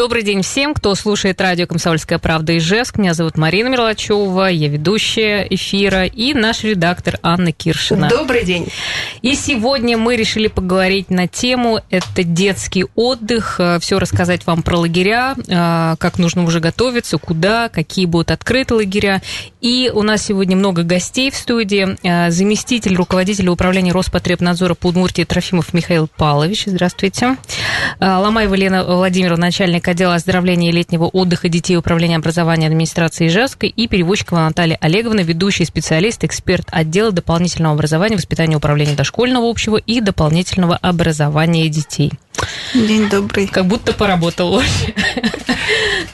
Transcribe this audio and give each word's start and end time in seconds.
Добрый 0.00 0.22
день 0.22 0.40
всем, 0.40 0.72
кто 0.72 0.94
слушает 0.94 1.42
радио 1.42 1.66
«Комсомольская 1.66 2.18
правда» 2.18 2.56
Ижевск. 2.56 2.96
Меня 2.96 3.12
зовут 3.12 3.36
Марина 3.36 3.68
Мерлачева, 3.68 4.46
я 4.46 4.68
ведущая 4.68 5.46
эфира 5.50 6.06
и 6.06 6.32
наш 6.32 6.64
редактор 6.64 7.18
Анна 7.22 7.52
Киршина. 7.52 8.08
Добрый 8.08 8.46
день. 8.46 8.68
И 9.20 9.34
сегодня 9.34 9.98
мы 9.98 10.16
решили 10.16 10.46
поговорить 10.46 11.10
на 11.10 11.28
тему 11.28 11.82
«Это 11.90 12.24
детский 12.24 12.86
отдых», 12.94 13.60
все 13.80 13.98
рассказать 13.98 14.46
вам 14.46 14.62
про 14.62 14.78
лагеря, 14.78 15.36
а, 15.50 15.96
как 15.96 16.18
нужно 16.18 16.44
уже 16.44 16.60
готовиться, 16.60 17.18
куда, 17.18 17.68
какие 17.68 18.06
будут 18.06 18.30
открыты 18.30 18.76
лагеря. 18.76 19.20
И 19.60 19.92
у 19.94 20.00
нас 20.00 20.24
сегодня 20.24 20.56
много 20.56 20.82
гостей 20.82 21.30
в 21.30 21.36
студии. 21.36 21.98
А, 22.08 22.30
заместитель 22.30 22.96
руководителя 22.96 23.50
управления 23.50 23.92
Роспотребнадзора 23.92 24.72
по 24.72 24.86
Удмуртии 24.86 25.24
Трофимов 25.24 25.74
Михаил 25.74 26.08
Павлович. 26.16 26.64
Здравствуйте. 26.64 27.36
Ломаева 28.00 28.54
Елена 28.54 28.82
Владимировна, 28.82 29.48
начальник 29.48 29.89
отдела 29.90 30.14
оздоровления 30.14 30.70
и 30.70 30.72
летнего 30.72 31.04
отдыха 31.04 31.48
детей 31.48 31.76
Управления 31.76 32.16
образования 32.16 32.66
администрации 32.66 33.28
Ижевска 33.28 33.66
и 33.66 33.88
Перевозчикова 33.88 34.40
Наталья 34.40 34.76
Олеговна, 34.80 35.20
ведущий 35.20 35.64
специалист, 35.64 36.24
эксперт 36.24 36.66
отдела 36.70 37.12
дополнительного 37.12 37.74
образования, 37.74 38.16
воспитания 38.16 38.56
управления 38.56 38.94
дошкольного 38.94 39.48
общего 39.48 39.76
и 39.76 40.00
дополнительного 40.00 40.76
образования 40.76 41.68
детей. 41.68 42.12
День 42.74 43.08
добрый. 43.08 43.46
Как 43.46 43.66
будто 43.66 43.92
поработал 43.92 44.60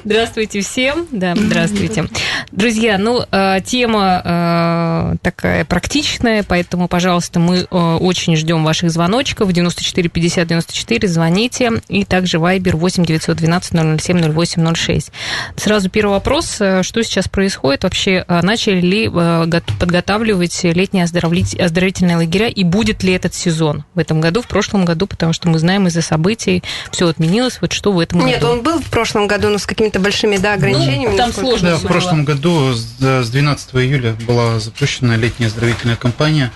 Здравствуйте 0.04 0.60
всем. 0.60 1.06
Да, 1.10 1.34
здравствуйте. 1.34 2.06
Друзья, 2.52 2.96
ну, 2.96 3.24
э, 3.30 3.58
тема 3.64 4.22
э, 4.24 5.16
такая 5.22 5.64
практичная, 5.64 6.42
поэтому, 6.42 6.88
пожалуйста, 6.88 7.40
мы 7.40 7.66
э, 7.70 7.96
очень 8.00 8.36
ждем 8.36 8.64
ваших 8.64 8.90
звоночков. 8.90 9.52
94 9.52 10.08
50 10.08 10.48
94 10.48 11.08
звоните. 11.08 11.72
И 11.88 12.04
также 12.04 12.38
Viber 12.38 12.76
8 12.76 13.04
912 13.04 14.00
007 14.00 14.32
08 14.32 14.74
06. 14.74 15.12
Сразу 15.56 15.90
первый 15.90 16.12
вопрос. 16.12 16.54
Что 16.54 17.02
сейчас 17.02 17.28
происходит? 17.28 17.84
Вообще, 17.84 18.24
начали 18.28 18.80
ли 18.80 19.08
подготавливать 19.08 20.64
летние 20.64 21.04
оздоровительные 21.04 22.16
лагеря? 22.16 22.48
И 22.48 22.64
будет 22.64 23.02
ли 23.02 23.12
этот 23.12 23.34
сезон 23.34 23.84
в 23.94 23.98
этом 23.98 24.20
году, 24.20 24.42
в 24.42 24.46
прошлом 24.46 24.84
году? 24.84 25.06
Потому 25.06 25.32
что 25.32 25.48
мы 25.48 25.58
знаем 25.58 25.86
из-за 25.88 26.02
событий 26.02 26.62
все 26.90 27.08
отменилось. 27.08 27.58
Вот 27.60 27.72
что 27.72 27.92
в 27.92 28.00
этом 28.00 28.24
Нет, 28.24 28.40
году? 28.40 28.46
Нет, 28.46 28.56
он 28.58 28.62
был 28.62 28.80
в 28.80 28.90
прошлом 28.90 29.26
году, 29.26 29.45
но 29.50 29.58
с 29.58 29.66
какими-то 29.66 30.00
большими 30.00 30.36
да, 30.36 30.54
ограничениями. 30.54 31.12
Ну, 31.12 31.16
там 31.16 31.32
сложно 31.32 31.70
Да, 31.70 31.76
в 31.76 31.82
прошлом 31.82 32.24
году 32.24 32.72
с 32.72 33.30
12 33.30 33.74
июля 33.76 34.14
была 34.26 34.58
запущена 34.60 35.16
летняя 35.16 35.48
оздоровительная 35.48 35.96
кампания. 35.96 36.52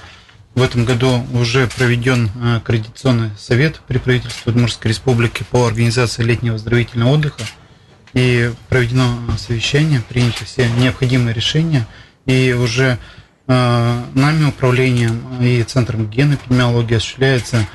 В 0.54 0.62
этом 0.62 0.84
году 0.84 1.24
уже 1.32 1.68
проведен 1.68 2.28
э, 2.34 2.56
аккредитационный 2.56 3.30
совет 3.38 3.80
при 3.86 3.98
правительстве 3.98 4.50
Удмуртской 4.52 4.90
республики 4.90 5.44
по 5.48 5.66
организации 5.66 6.22
летнего 6.24 6.56
оздоровительного 6.56 7.10
отдыха. 7.10 7.42
И 8.14 8.50
проведено 8.68 9.16
совещание, 9.38 10.02
приняты 10.08 10.44
все 10.44 10.68
необходимые 10.68 11.34
решения. 11.34 11.86
И 12.26 12.52
уже 12.52 12.98
э, 13.46 14.02
нами, 14.14 14.48
управлением 14.48 15.40
и 15.40 15.62
Центром 15.62 16.10
гигиены 16.10 16.34
эпидемиологии 16.34 16.96
осуществляется 16.96 17.68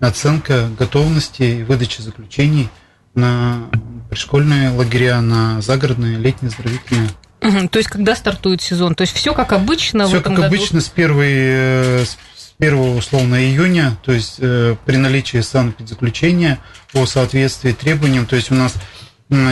оценка 0.00 0.68
готовности 0.78 1.42
и 1.42 1.62
выдача 1.62 2.02
заключений 2.02 2.68
на 3.14 3.68
пришкольные 4.10 4.70
лагеря, 4.70 5.20
на 5.20 5.60
загородные, 5.60 6.16
летние, 6.16 6.48
оздоровительные. 6.48 7.08
Угу, 7.40 7.68
то 7.68 7.78
есть, 7.78 7.88
когда 7.88 8.16
стартует 8.16 8.62
сезон? 8.62 8.94
То 8.94 9.02
есть, 9.02 9.14
все 9.14 9.34
как 9.34 9.52
обычно 9.52 10.06
все 10.06 10.20
как 10.20 10.34
году? 10.34 10.46
обычно 10.46 10.80
с, 10.80 10.88
первой, 10.88 11.32
э, 11.32 12.04
с 12.04 12.18
1 12.58 12.96
условно 12.96 13.36
июня, 13.36 13.96
то 14.02 14.12
есть 14.12 14.36
э, 14.38 14.76
при 14.84 14.96
наличии 14.96 15.40
санэпидзаключения 15.40 16.58
по 16.92 17.06
соответствии 17.06 17.72
требованиям, 17.72 18.26
то 18.26 18.36
есть 18.36 18.50
у 18.50 18.54
нас 18.54 18.74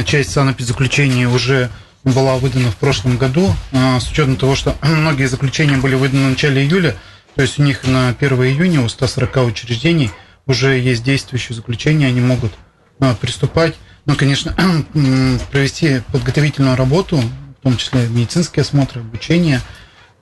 часть 0.04 0.32
санэпидзаключения 0.32 1.28
уже 1.28 1.70
была 2.02 2.36
выдана 2.36 2.70
в 2.70 2.76
прошлом 2.76 3.18
году, 3.18 3.52
а, 3.72 4.00
с 4.00 4.10
учетом 4.10 4.36
того, 4.36 4.54
что 4.54 4.76
многие 4.82 5.26
заключения 5.26 5.76
были 5.76 5.94
выданы 5.94 6.26
в 6.26 6.30
начале 6.30 6.62
июля, 6.62 6.96
то 7.34 7.42
есть 7.42 7.58
у 7.58 7.62
них 7.62 7.86
на 7.86 8.08
1 8.08 8.32
июня 8.44 8.80
у 8.80 8.88
140 8.88 9.36
учреждений 9.46 10.10
уже 10.46 10.78
есть 10.78 11.02
действующие 11.02 11.54
заключения, 11.54 12.06
они 12.06 12.20
могут 12.20 12.52
приступать 13.20 13.74
ну, 14.06 14.14
конечно, 14.14 14.54
провести 15.50 16.00
подготовительную 16.12 16.76
работу, 16.76 17.16
в 17.16 17.62
том 17.62 17.76
числе 17.76 18.06
медицинские 18.08 18.62
осмотры, 18.62 19.00
обучение, 19.00 19.60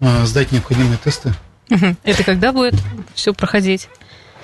а, 0.00 0.24
сдать 0.24 0.52
необходимые 0.52 0.96
тесты. 0.96 1.34
Это 2.02 2.24
когда 2.24 2.52
будет 2.52 2.74
все 3.14 3.32
проходить? 3.34 3.88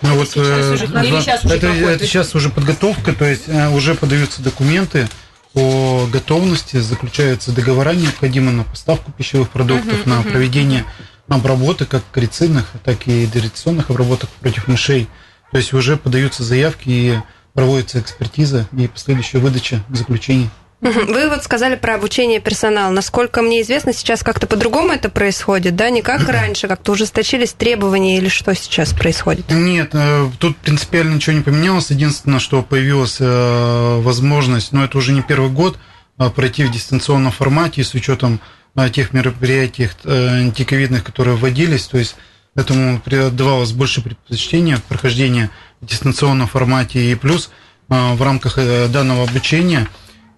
Ну, 0.03 0.15
вот, 0.15 0.31
сейчас 0.31 0.71
уже, 0.71 0.85
э, 0.87 1.21
сейчас 1.21 1.45
уже 1.45 1.57
это, 1.57 1.67
это 1.67 2.07
сейчас 2.07 2.35
уже 2.35 2.49
подготовка, 2.49 3.13
то 3.13 3.27
есть 3.27 3.45
э, 3.49 3.69
уже 3.69 3.95
подаются 3.95 4.41
документы 4.43 5.09
по 5.53 6.07
готовности, 6.11 6.79
заключаются 6.79 7.53
договора 7.53 7.93
необходимые 7.93 8.57
на 8.57 8.65
поставку 8.65 9.12
пищевых 9.12 9.51
продуктов, 9.51 9.93
uh-huh, 9.93 10.09
на 10.09 10.21
uh-huh. 10.21 10.31
проведение 10.31 10.85
обработок, 11.29 11.89
как 11.89 12.03
коррекционных, 12.12 12.67
так 12.83 13.07
и 13.09 13.27
дореляционных 13.27 13.91
обработок 13.91 14.31
против 14.41 14.69
мышей. 14.69 15.07
То 15.51 15.59
есть 15.59 15.75
уже 15.75 15.99
подаются 15.99 16.45
заявки 16.45 16.89
и 16.89 17.19
проводится 17.55 18.00
экспертиза 18.00 18.66
и 18.77 18.88
последующая 18.88 19.38
выдача 19.38 19.83
заключений. 19.91 20.50
Вы 20.81 21.28
вот 21.28 21.44
сказали 21.44 21.75
про 21.77 21.94
обучение 21.97 22.41
персонала. 22.41 22.91
Насколько 22.91 23.43
мне 23.43 23.61
известно, 23.61 23.93
сейчас 23.93 24.22
как-то 24.22 24.47
по-другому 24.47 24.93
это 24.93 25.11
происходит, 25.11 25.77
да? 25.77 25.91
Не 25.91 26.00
как 26.00 26.27
раньше, 26.28 26.69
как-то 26.69 26.93
ужесточились 26.93 27.53
требования 27.53 28.16
или 28.16 28.28
что 28.28 28.55
сейчас 28.55 28.94
происходит? 28.94 29.50
Нет, 29.50 29.91
э, 29.93 30.31
тут 30.38 30.56
принципиально 30.56 31.16
ничего 31.16 31.37
не 31.37 31.43
поменялось. 31.43 31.91
Единственное, 31.91 32.38
что 32.38 32.62
появилась 32.62 33.19
э, 33.21 34.00
возможность, 34.00 34.72
но 34.72 34.84
это 34.84 34.97
уже 34.97 35.12
не 35.12 35.21
первый 35.21 35.50
год, 35.50 35.78
а 36.17 36.31
пройти 36.31 36.65
в 36.65 36.71
дистанционном 36.71 37.32
формате 37.32 37.84
с 37.84 37.93
учетом 37.93 38.41
э, 38.75 38.88
тех 38.88 39.12
мероприятий 39.12 39.91
антиковидных, 40.06 41.05
которые 41.05 41.37
вводились. 41.37 41.87
То 41.88 41.99
есть 41.99 42.17
этому 42.55 43.03
отдавалось 43.05 43.72
больше 43.72 44.00
предпочтения 44.00 44.81
прохождения 44.88 45.50
дистанционном 45.81 46.47
формате. 46.47 47.11
И 47.11 47.15
плюс 47.15 47.51
а, 47.89 48.15
в 48.15 48.23
рамках 48.23 48.59
э, 48.59 48.89
данного 48.89 49.25
обучения 49.25 49.89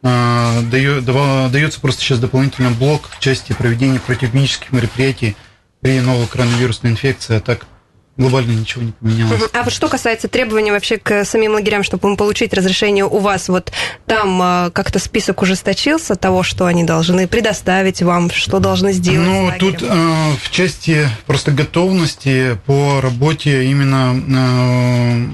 а, 0.02 0.62
дается 0.62 1.80
просто 1.80 2.02
сейчас 2.02 2.18
дополнительный 2.18 2.70
блок 2.70 3.08
в 3.10 3.20
части 3.20 3.52
проведения 3.52 4.00
противоклинических 4.00 4.72
мероприятий 4.72 5.36
при 5.80 6.00
новой 6.00 6.26
коронавирусной 6.26 6.92
инфекции, 6.92 7.36
а 7.36 7.40
так 7.40 7.66
глобально 8.16 8.52
ничего 8.52 8.82
не 8.82 8.92
поменялось. 8.92 9.42
А 9.52 9.62
вот 9.62 9.72
что 9.72 9.88
касается 9.88 10.28
требований 10.28 10.70
вообще 10.70 10.98
к 10.98 11.24
самим 11.24 11.52
лагерям, 11.52 11.82
чтобы 11.82 12.14
получить 12.16 12.52
разрешение 12.52 13.04
у 13.04 13.18
вас, 13.18 13.48
вот 13.48 13.72
там 14.06 14.40
а, 14.42 14.70
как-то 14.70 14.98
список 14.98 15.40
ужесточился 15.42 16.14
того, 16.14 16.42
что 16.42 16.66
они 16.66 16.84
должны 16.84 17.26
предоставить 17.26 18.02
вам, 18.02 18.30
что 18.30 18.58
должны 18.58 18.92
сделать? 18.92 19.26
Ну, 19.26 19.52
тут 19.58 19.82
э, 19.82 20.32
в 20.42 20.50
части 20.50 21.08
просто 21.26 21.52
готовности 21.52 22.58
по 22.66 23.00
работе 23.00 23.64
именно 23.64 25.26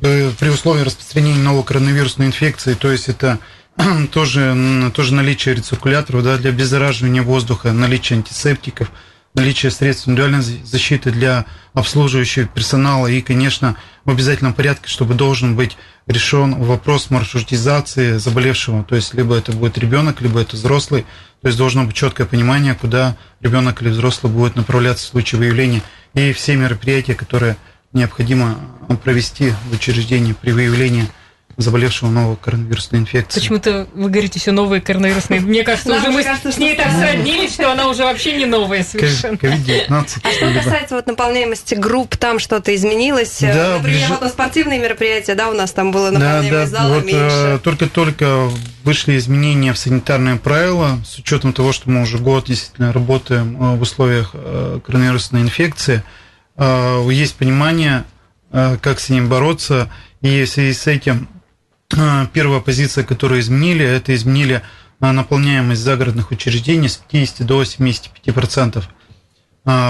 э, 0.00 0.30
при 0.38 0.48
условии 0.50 0.82
распространения 0.82 1.42
новой 1.42 1.64
коронавирусной 1.64 2.28
инфекции, 2.28 2.74
то 2.74 2.92
есть 2.92 3.08
это 3.08 3.40
тоже, 4.12 4.92
тоже 4.94 5.14
наличие 5.14 5.56
рециркуляторов 5.56 6.22
да, 6.22 6.36
для 6.36 6.50
обеззараживания 6.50 7.22
воздуха, 7.22 7.72
наличие 7.72 8.18
антисептиков– 8.18 8.92
наличие 9.34 9.72
средств 9.72 10.06
индивидуальной 10.06 10.42
защиты 10.64 11.10
для 11.10 11.44
обслуживающего 11.72 12.46
персонала 12.46 13.08
и, 13.08 13.20
конечно, 13.20 13.76
в 14.04 14.10
обязательном 14.10 14.54
порядке, 14.54 14.88
чтобы 14.88 15.14
должен 15.14 15.56
быть 15.56 15.76
решен 16.06 16.54
вопрос 16.54 17.10
маршрутизации 17.10 18.18
заболевшего. 18.18 18.84
То 18.84 18.94
есть, 18.94 19.12
либо 19.14 19.36
это 19.36 19.52
будет 19.52 19.76
ребенок, 19.76 20.20
либо 20.20 20.40
это 20.40 20.56
взрослый. 20.56 21.04
То 21.42 21.48
есть, 21.48 21.58
должно 21.58 21.84
быть 21.84 21.96
четкое 21.96 22.26
понимание, 22.26 22.74
куда 22.74 23.16
ребенок 23.40 23.82
или 23.82 23.88
взрослый 23.88 24.32
будет 24.32 24.54
направляться 24.54 25.06
в 25.06 25.08
случае 25.08 25.40
выявления. 25.40 25.82
И 26.14 26.32
все 26.32 26.54
мероприятия, 26.56 27.14
которые 27.14 27.56
необходимо 27.92 28.58
провести 29.02 29.52
в 29.68 29.74
учреждении 29.74 30.32
при 30.32 30.52
выявлении 30.52 31.08
заболевшего 31.56 32.10
новой 32.10 32.36
коронавирусной 32.36 33.00
инфекцией. 33.00 33.42
Почему-то 33.42 33.86
вы 33.94 34.10
говорите 34.10 34.40
все 34.40 34.52
новые 34.52 34.80
коронавирусные. 34.80 35.40
Мне 35.40 35.62
кажется, 35.62 35.94
уже 35.94 36.10
мы 36.10 36.22
с 36.22 36.58
ней 36.58 36.76
так 36.76 36.90
сроднились, 36.92 37.54
что 37.54 37.70
она 37.70 37.88
уже 37.88 38.04
вообще 38.04 38.36
не 38.36 38.46
новая 38.46 38.84
совершенно. 38.84 39.36
COVID-19. 39.36 40.18
А 40.22 40.30
что 40.30 40.52
касается 40.52 40.94
вот 40.96 41.06
наполняемости 41.06 41.74
групп, 41.74 42.16
там 42.16 42.38
что-то 42.38 42.74
изменилось? 42.74 43.38
Да, 43.40 43.76
Например, 43.76 44.18
вот 44.20 44.30
спортивные 44.30 44.78
мероприятия, 44.78 45.34
да, 45.34 45.50
у 45.50 45.54
нас 45.54 45.72
там 45.72 45.92
было 45.92 46.10
наполняемость 46.10 46.50
да, 46.50 46.60
да, 46.60 46.66
зала 46.66 46.94
вот, 46.94 47.04
меньше. 47.04 47.20
Э, 47.20 47.58
только-только 47.62 48.48
вышли 48.82 49.16
изменения 49.16 49.72
в 49.72 49.78
санитарные 49.78 50.36
правила, 50.36 50.98
с 51.06 51.18
учетом 51.18 51.52
того, 51.52 51.72
что 51.72 51.90
мы 51.90 52.02
уже 52.02 52.18
год 52.18 52.46
действительно 52.46 52.92
работаем 52.92 53.56
э, 53.56 53.76
в 53.76 53.82
условиях 53.82 54.30
э, 54.34 54.80
коронавирусной 54.84 55.42
инфекции. 55.42 56.02
Есть 56.56 57.34
понимание, 57.34 58.04
как 58.52 59.00
с 59.00 59.08
ним 59.08 59.28
бороться, 59.28 59.90
и 60.20 60.44
в 60.44 60.48
связи 60.48 60.72
с 60.72 60.86
этим 60.86 61.28
первая 61.88 62.60
позиция, 62.60 63.04
которую 63.04 63.40
изменили, 63.40 63.84
это 63.84 64.14
изменили 64.14 64.62
наполняемость 65.00 65.82
загородных 65.82 66.30
учреждений 66.30 66.88
с 66.88 66.96
50 66.96 67.46
до 67.46 67.62
75%. 67.62 68.84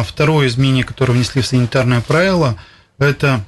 Второе 0.04 0.46
изменение, 0.48 0.84
которое 0.84 1.12
внесли 1.12 1.42
в 1.42 1.46
санитарное 1.46 2.00
правило, 2.00 2.56
это 2.98 3.44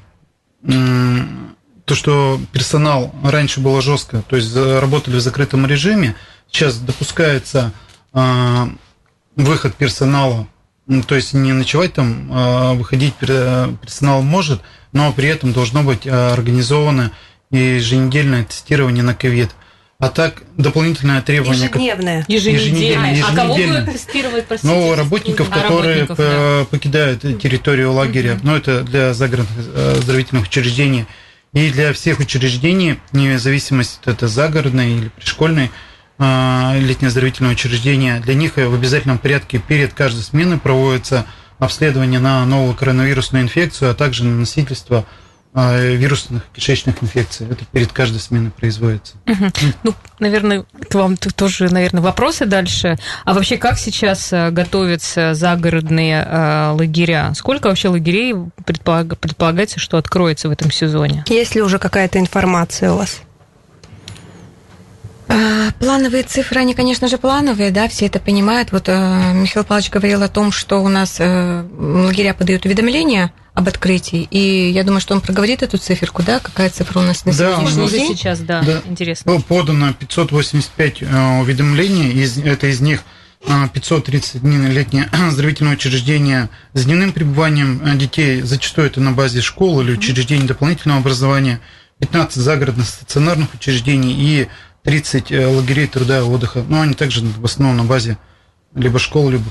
то, 0.62 1.94
что 1.94 2.40
персонал 2.52 3.14
раньше 3.22 3.60
было 3.60 3.80
жестко, 3.80 4.22
то 4.28 4.36
есть 4.36 4.54
работали 4.56 5.16
в 5.16 5.20
закрытом 5.20 5.66
режиме, 5.66 6.16
сейчас 6.50 6.78
допускается 6.78 7.72
выход 9.36 9.74
персонала, 9.76 10.48
то 11.06 11.14
есть 11.14 11.32
не 11.32 11.52
ночевать 11.52 11.94
там, 11.94 12.28
а 12.32 12.74
выходить 12.74 13.14
персонал 13.14 14.22
может, 14.22 14.62
но 14.92 15.12
при 15.12 15.28
этом 15.28 15.52
должно 15.52 15.82
быть 15.82 16.06
а, 16.06 16.34
еженедельное 17.50 18.44
тестирование 18.44 19.02
на 19.02 19.14
ковид. 19.14 19.50
А 19.98 20.10
так, 20.10 20.42
дополнительное 20.58 21.22
требование... 21.22 21.68
Ежедневное. 21.68 22.24
Еженедельное. 22.28 23.12
еженедельное. 23.12 23.24
А 23.26 23.34
кого 23.34 23.56
будут 23.56 23.92
тестировать, 23.92 24.44
простите? 24.46 24.74
Ну, 24.74 24.94
работников, 24.94 25.48
а, 25.50 25.54
которые 25.54 26.00
работников, 26.00 26.18
да. 26.18 26.66
покидают 26.70 27.20
территорию 27.40 27.92
лагеря. 27.92 28.32
Mm-hmm. 28.32 28.40
Ну, 28.42 28.56
это 28.56 28.82
для 28.82 29.14
загородных 29.14 29.56
оздоровительных 29.74 30.44
учреждений 30.44 31.06
и 31.54 31.70
для 31.70 31.94
всех 31.94 32.20
учреждений, 32.20 33.00
вне 33.12 33.38
зависимости, 33.38 33.98
это 34.04 34.28
загородное 34.28 34.88
или 34.88 35.08
пришкольное 35.08 35.70
а, 36.18 36.76
летнее 36.78 37.08
оздоровительное 37.08 37.52
учреждение, 37.52 38.20
для 38.20 38.34
них 38.34 38.56
в 38.56 38.74
обязательном 38.74 39.18
порядке 39.18 39.58
перед 39.66 39.94
каждой 39.94 40.22
сменой 40.22 40.58
проводится 40.58 41.24
обследование 41.58 42.20
на 42.20 42.44
новую 42.44 42.74
коронавирусную 42.74 43.44
инфекцию, 43.44 43.90
а 43.90 43.94
также 43.94 44.24
на 44.24 44.36
носительство 44.36 45.06
вирусных 45.56 46.42
кишечных 46.52 47.02
инфекций. 47.02 47.46
Это 47.50 47.64
перед 47.72 47.92
каждой 47.92 48.20
сменой 48.20 48.50
производится. 48.50 49.14
Угу. 49.26 49.50
Ну, 49.84 49.94
наверное, 50.18 50.64
к 50.88 50.94
вам 50.94 51.16
тоже, 51.16 51.70
наверное, 51.70 52.02
вопросы 52.02 52.44
дальше. 52.44 52.98
А 53.24 53.32
вообще, 53.32 53.56
как 53.56 53.78
сейчас 53.78 54.32
э, 54.32 54.50
готовятся 54.50 55.34
загородные 55.34 56.22
э, 56.26 56.70
лагеря? 56.72 57.32
Сколько 57.34 57.68
вообще 57.68 57.88
лагерей 57.88 58.34
предполаг... 58.64 59.18
предполагается, 59.18 59.80
что 59.80 59.96
откроется 59.96 60.48
в 60.48 60.52
этом 60.52 60.70
сезоне? 60.70 61.24
Есть 61.28 61.54
ли 61.54 61.62
уже 61.62 61.78
какая-то 61.78 62.18
информация 62.18 62.92
у 62.92 62.98
вас? 62.98 63.22
А, 65.28 65.72
плановые 65.80 66.22
цифры, 66.22 66.60
они, 66.60 66.74
конечно 66.74 67.08
же, 67.08 67.18
плановые, 67.18 67.70
да, 67.70 67.88
все 67.88 68.06
это 68.06 68.20
понимают. 68.20 68.72
Вот 68.72 68.88
э, 68.88 69.32
Михаил 69.32 69.64
Павлович 69.64 69.90
говорил 69.90 70.22
о 70.22 70.28
том, 70.28 70.52
что 70.52 70.82
у 70.82 70.88
нас 70.88 71.16
э, 71.18 71.64
лагеря 71.78 72.34
подают 72.34 72.66
уведомления 72.66 73.32
об 73.56 73.68
открытии, 73.68 74.28
и 74.30 74.70
я 74.70 74.84
думаю, 74.84 75.00
что 75.00 75.14
он 75.14 75.22
проговорит 75.22 75.62
эту 75.62 75.78
циферку, 75.78 76.22
да, 76.22 76.40
какая 76.40 76.68
цифра 76.68 76.98
у 77.00 77.02
нас 77.02 77.24
на 77.24 77.32
да, 77.32 77.56
сегодняшний 77.56 77.88
день? 77.88 78.14
сейчас, 78.14 78.40
да, 78.40 78.60
да, 78.60 78.82
интересно. 78.84 79.40
Подано 79.40 79.94
585 79.94 81.02
э, 81.02 81.40
уведомлений, 81.40 82.12
из, 82.12 82.36
это 82.36 82.66
из 82.66 82.82
них 82.82 83.02
531 83.72 84.70
летнее 84.72 85.04
оздоровительное 85.28 85.72
учреждение 85.72 86.50
с 86.74 86.84
дневным 86.84 87.12
пребыванием 87.12 87.80
детей, 87.98 88.42
зачастую 88.42 88.88
это 88.88 89.00
на 89.00 89.12
базе 89.12 89.40
школ 89.40 89.80
или 89.80 89.92
учреждений 89.92 90.46
дополнительного 90.46 91.00
образования, 91.00 91.60
15 92.00 92.36
загородных 92.36 92.86
стационарных 92.86 93.54
учреждений 93.54 94.12
и 94.12 94.48
30 94.82 95.32
э, 95.32 95.46
лагерей 95.46 95.86
труда 95.86 96.18
и 96.18 96.22
отдыха. 96.22 96.62
Но 96.68 96.82
они 96.82 96.92
также 96.92 97.24
в 97.24 97.44
основном 97.46 97.78
на 97.78 97.84
базе 97.84 98.18
либо 98.74 98.98
школ, 98.98 99.30
либо 99.30 99.44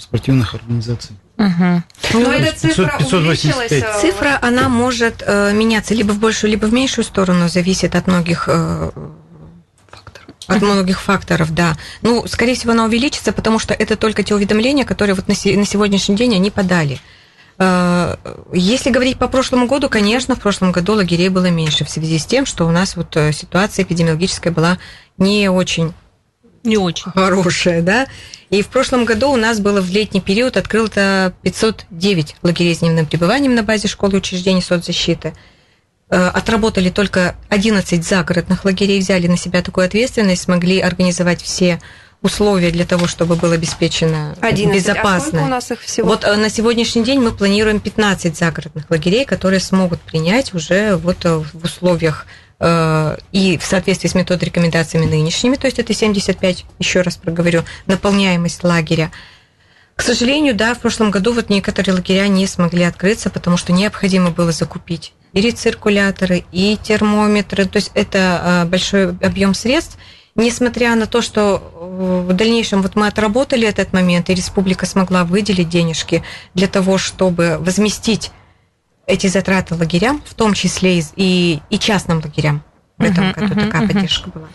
спортивных 0.00 0.56
организаций. 0.56 1.16
Угу. 1.40 1.82
Но 2.12 2.20
ну, 2.20 2.30
эта 2.32 2.54
цифра 2.54 2.94
585. 2.98 3.72
Э, 3.72 4.00
цифра, 4.02 4.38
она 4.42 4.68
может 4.68 5.24
э, 5.26 5.52
меняться 5.54 5.94
либо 5.94 6.12
в 6.12 6.18
большую, 6.18 6.50
либо 6.50 6.66
в 6.66 6.72
меньшую 6.74 7.02
сторону, 7.02 7.48
зависит 7.48 7.94
от 7.94 8.06
многих 8.06 8.44
э, 8.46 8.90
от 10.46 10.60
многих 10.60 11.00
факторов, 11.00 11.54
да. 11.54 11.78
Ну, 12.02 12.26
скорее 12.26 12.54
всего, 12.54 12.72
она 12.72 12.84
увеличится, 12.84 13.32
потому 13.32 13.58
что 13.58 13.72
это 13.72 13.96
только 13.96 14.22
те 14.22 14.34
уведомления, 14.34 14.84
которые 14.84 15.14
вот 15.14 15.28
на, 15.28 15.34
на 15.34 15.64
сегодняшний 15.64 16.16
день 16.16 16.34
они 16.34 16.50
подали. 16.50 17.00
Э, 17.58 18.16
если 18.52 18.90
говорить 18.90 19.16
по 19.16 19.26
прошлому 19.26 19.66
году, 19.66 19.88
конечно, 19.88 20.34
в 20.34 20.40
прошлом 20.40 20.72
году 20.72 20.92
лагерей 20.92 21.30
было 21.30 21.46
меньше 21.46 21.86
в 21.86 21.90
связи 21.90 22.18
с 22.18 22.26
тем, 22.26 22.44
что 22.44 22.66
у 22.66 22.70
нас 22.70 22.96
вот 22.96 23.16
э, 23.16 23.32
ситуация 23.32 23.84
эпидемиологическая 23.84 24.52
была 24.52 24.76
не 25.16 25.48
очень 25.48 25.94
не 26.64 26.76
очень 26.76 27.10
хорошая, 27.12 27.80
да. 27.80 28.06
И 28.50 28.62
в 28.62 28.68
прошлом 28.68 29.04
году 29.04 29.30
у 29.30 29.36
нас 29.36 29.60
было 29.60 29.80
в 29.80 29.88
летний 29.90 30.20
период 30.20 30.56
открыто 30.56 31.32
509 31.42 32.36
лагерей 32.42 32.74
с 32.74 32.78
дневным 32.80 33.06
пребыванием 33.06 33.54
на 33.54 33.62
базе 33.62 33.86
школы 33.86 34.14
и 34.14 34.16
учреждений 34.16 34.60
соцзащиты. 34.60 35.34
Э, 36.08 36.26
отработали 36.28 36.90
только 36.90 37.36
11 37.48 38.04
загородных 38.04 38.64
лагерей, 38.64 38.98
взяли 38.98 39.28
на 39.28 39.36
себя 39.36 39.62
такую 39.62 39.86
ответственность, 39.86 40.42
смогли 40.42 40.80
организовать 40.80 41.40
все 41.40 41.80
условия 42.22 42.72
для 42.72 42.84
того, 42.84 43.06
чтобы 43.06 43.36
было 43.36 43.54
обеспечено 43.54 44.34
11. 44.40 44.74
безопасно. 44.74 45.42
А 45.42 45.44
у 45.44 45.48
нас 45.48 45.70
их 45.70 45.80
всего? 45.80 46.08
Вот 46.08 46.24
э, 46.24 46.34
на 46.34 46.50
сегодняшний 46.50 47.04
день 47.04 47.20
мы 47.20 47.30
планируем 47.30 47.78
15 47.78 48.36
загородных 48.36 48.90
лагерей, 48.90 49.24
которые 49.24 49.60
смогут 49.60 50.00
принять 50.00 50.52
уже 50.52 50.96
вот 50.96 51.24
э, 51.24 51.36
в 51.36 51.64
условиях 51.64 52.26
и 52.60 53.58
в 53.58 53.64
соответствии 53.64 54.08
с 54.08 54.14
методой 54.14 54.46
рекомендациями 54.46 55.06
нынешними, 55.06 55.56
то 55.56 55.66
есть 55.66 55.78
это 55.78 55.94
75, 55.94 56.66
еще 56.78 57.00
раз 57.00 57.16
проговорю, 57.16 57.62
наполняемость 57.86 58.64
лагеря. 58.64 59.10
К 59.96 60.02
сожалению, 60.02 60.54
да, 60.54 60.74
в 60.74 60.80
прошлом 60.80 61.10
году 61.10 61.32
вот 61.32 61.48
некоторые 61.48 61.94
лагеря 61.94 62.28
не 62.28 62.46
смогли 62.46 62.84
открыться, 62.84 63.30
потому 63.30 63.56
что 63.56 63.72
необходимо 63.72 64.30
было 64.30 64.52
закупить 64.52 65.14
и 65.32 65.40
рециркуляторы, 65.40 66.44
и 66.52 66.76
термометры, 66.82 67.66
то 67.66 67.76
есть 67.76 67.90
это 67.94 68.66
большой 68.68 69.10
объем 69.18 69.54
средств, 69.54 69.96
несмотря 70.34 70.94
на 70.96 71.06
то, 71.06 71.22
что 71.22 71.62
э, 71.62 72.24
в 72.28 72.32
дальнейшем 72.32 72.82
вот 72.82 72.96
мы 72.96 73.06
отработали 73.06 73.66
этот 73.66 73.92
момент, 73.92 74.30
и 74.30 74.34
республика 74.34 74.86
смогла 74.86 75.24
выделить 75.24 75.68
денежки 75.68 76.22
для 76.54 76.68
того, 76.68 76.98
чтобы 76.98 77.58
возместить 77.60 78.30
эти 79.10 79.26
затраты 79.26 79.74
лагерям, 79.74 80.22
в 80.24 80.34
том 80.34 80.54
числе 80.54 81.02
и, 81.16 81.60
и 81.68 81.78
частным 81.78 82.20
лагерям. 82.24 82.62
В 82.98 83.04
этом 83.04 83.32
году 83.32 83.54
такая 83.54 83.88
поддержка 83.88 84.30
была. 84.30 84.48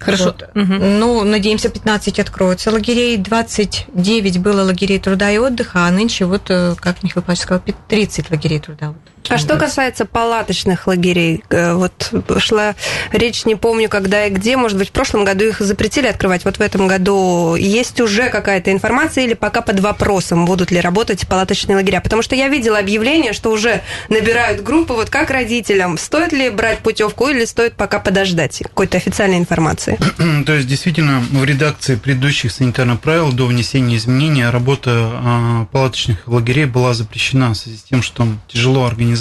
Хорошо. 0.00 0.24
Вот. 0.24 0.42
Угу. 0.54 0.74
Ну, 0.74 1.24
надеемся, 1.24 1.68
15 1.68 2.18
откроются 2.20 2.70
лагерей, 2.70 3.18
29 3.18 4.38
было 4.38 4.62
лагерей 4.62 4.98
труда 4.98 5.30
и 5.30 5.36
отдыха, 5.36 5.86
а 5.86 5.90
нынче 5.90 6.24
вот, 6.24 6.50
э, 6.50 6.74
как 6.78 7.02
Михаил 7.02 7.22
Павлович 7.22 7.42
сказал, 7.42 7.62
30 7.88 8.30
лагерей 8.30 8.60
труда. 8.60 8.94
А 9.30 9.38
что 9.38 9.56
касается 9.56 10.06
палаточных 10.06 10.88
лагерей, 10.88 11.44
э, 11.50 11.74
вот 11.74 12.12
шла 12.38 12.74
речь, 13.12 13.44
не 13.44 13.54
помню, 13.54 13.88
когда 13.88 14.26
и 14.26 14.30
где, 14.30 14.56
может 14.56 14.76
быть, 14.76 14.88
в 14.88 14.92
прошлом 14.92 15.24
году 15.24 15.44
их 15.44 15.60
запретили 15.60 16.08
открывать, 16.08 16.44
вот 16.44 16.56
в 16.56 16.60
этом 16.60 16.88
году 16.88 17.54
есть 17.54 18.00
уже 18.00 18.28
какая-то 18.28 18.72
информация 18.72 19.24
или 19.24 19.34
пока 19.34 19.60
под 19.60 19.78
вопросом, 19.78 20.46
будут 20.46 20.72
ли 20.72 20.80
работать 20.80 21.28
палаточные 21.28 21.76
лагеря? 21.76 22.00
Потому 22.00 22.22
что 22.22 22.34
я 22.34 22.48
видела 22.48 22.78
объявление, 22.78 23.32
что 23.32 23.50
уже 23.50 23.82
набирают 24.08 24.62
группы, 24.64 24.94
вот 24.94 25.10
как 25.10 25.30
родителям, 25.30 25.96
стоит 25.96 26.32
ли 26.32 26.50
брать 26.50 26.78
путевку 26.78 27.28
или 27.28 27.44
стоит 27.44 27.74
пока 27.74 28.00
подождать 28.00 28.58
какой-то 28.58 28.96
официальной 28.96 29.38
информации? 29.38 29.96
То 30.44 30.54
есть, 30.54 30.66
действительно, 30.66 31.22
в 31.30 31.44
редакции 31.44 31.94
предыдущих 31.94 32.50
санитарных 32.50 33.00
правил 33.00 33.32
до 33.32 33.46
внесения 33.46 33.96
изменений 33.96 34.44
работа 34.44 34.90
а, 34.90 35.66
палаточных 35.70 36.26
лагерей 36.26 36.64
была 36.64 36.94
запрещена 36.94 37.50
в 37.50 37.54
связи 37.54 37.76
с 37.76 37.82
тем, 37.82 38.02
что 38.02 38.26
тяжело 38.48 38.86
организовать 38.86 39.19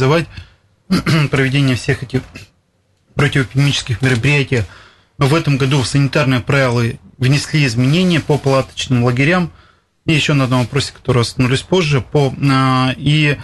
проведение 1.32 1.76
всех 1.76 2.04
этих 2.04 2.22
противоэпидемических 3.16 4.02
мероприятий. 4.02 4.64
В 5.18 5.36
этом 5.36 5.58
году 5.58 5.82
в 5.82 5.88
санитарные 5.88 6.40
правила 6.40 6.84
внесли 7.18 7.66
изменения 7.66 8.20
по 8.20 8.38
палаточным 8.38 9.04
лагерям. 9.04 9.52
И 10.06 10.14
еще 10.14 10.34
на 10.34 10.46
одном 10.46 10.62
вопросе, 10.62 10.94
который 10.94 11.22
остановлюсь 11.22 11.62
позже. 11.62 12.02
По, 12.02 12.34
а, 12.52 12.94
и 12.98 13.38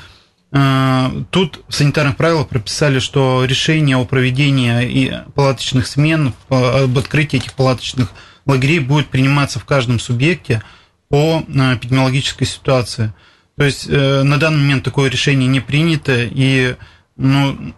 Э, 0.58 1.10
тут 1.32 1.66
в 1.68 1.74
санитарных 1.74 2.16
правилах 2.16 2.48
прописали, 2.48 3.00
что 3.00 3.44
решение 3.44 3.98
о 3.98 4.06
проведении 4.06 5.22
палаточных 5.36 5.86
смен, 5.86 6.34
об 6.50 6.98
открытии 6.98 7.38
этих 7.38 7.54
палаточных 7.54 8.14
лагерей 8.46 8.80
будет 8.80 9.10
приниматься 9.10 9.60
в 9.60 9.66
каждом 9.66 10.00
субъекте 10.00 10.64
по 11.10 11.44
э, 11.46 11.76
эпидемиологической 11.76 12.48
ситуации. 12.48 13.14
То 13.58 13.64
есть 13.64 13.88
э, 13.88 14.24
на 14.24 14.38
данный 14.38 14.60
момент 14.60 14.84
такое 14.84 15.10
решение 15.10 15.48
не 15.48 15.62
принято, 15.62 16.14
и 16.18 16.76
ну, 17.16 17.74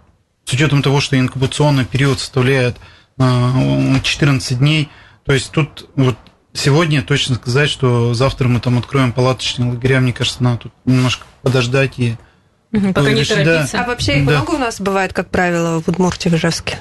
с 0.46 0.54
учетом 0.54 0.82
того, 0.82 1.02
что 1.02 1.20
инкубационный 1.20 1.86
период 1.86 2.20
составляет 2.20 2.78
14 3.18 4.60
дней, 4.60 4.90
то 5.26 5.34
есть 5.34 5.52
тут 5.52 5.90
вот 5.96 6.18
сегодня 6.54 7.02
точно 7.02 7.36
сказать, 7.36 7.70
что 7.70 8.14
завтра 8.14 8.48
мы 8.48 8.60
там 8.60 8.78
откроем 8.78 9.12
палаточные 9.12 9.72
лагеря, 9.72 10.00
мне 10.00 10.14
кажется, 10.14 10.44
надо 10.44 10.58
тут 10.64 10.74
немножко 10.86 11.26
подождать 11.42 11.94
и 11.98 12.16
Угу, 12.74 12.94
пока 12.94 13.12
не 13.12 13.24
торопиться. 13.24 13.78
Да. 13.78 13.84
А 13.84 13.88
вообще 13.88 14.20
их 14.20 14.26
да. 14.26 14.32
много 14.34 14.52
у 14.52 14.58
нас 14.58 14.82
бывает, 14.82 15.14
как 15.14 15.30
правило, 15.30 15.82
в 15.82 15.88
Удмуртии, 15.88 16.28
в 16.28 16.34
Ижевске? 16.34 16.78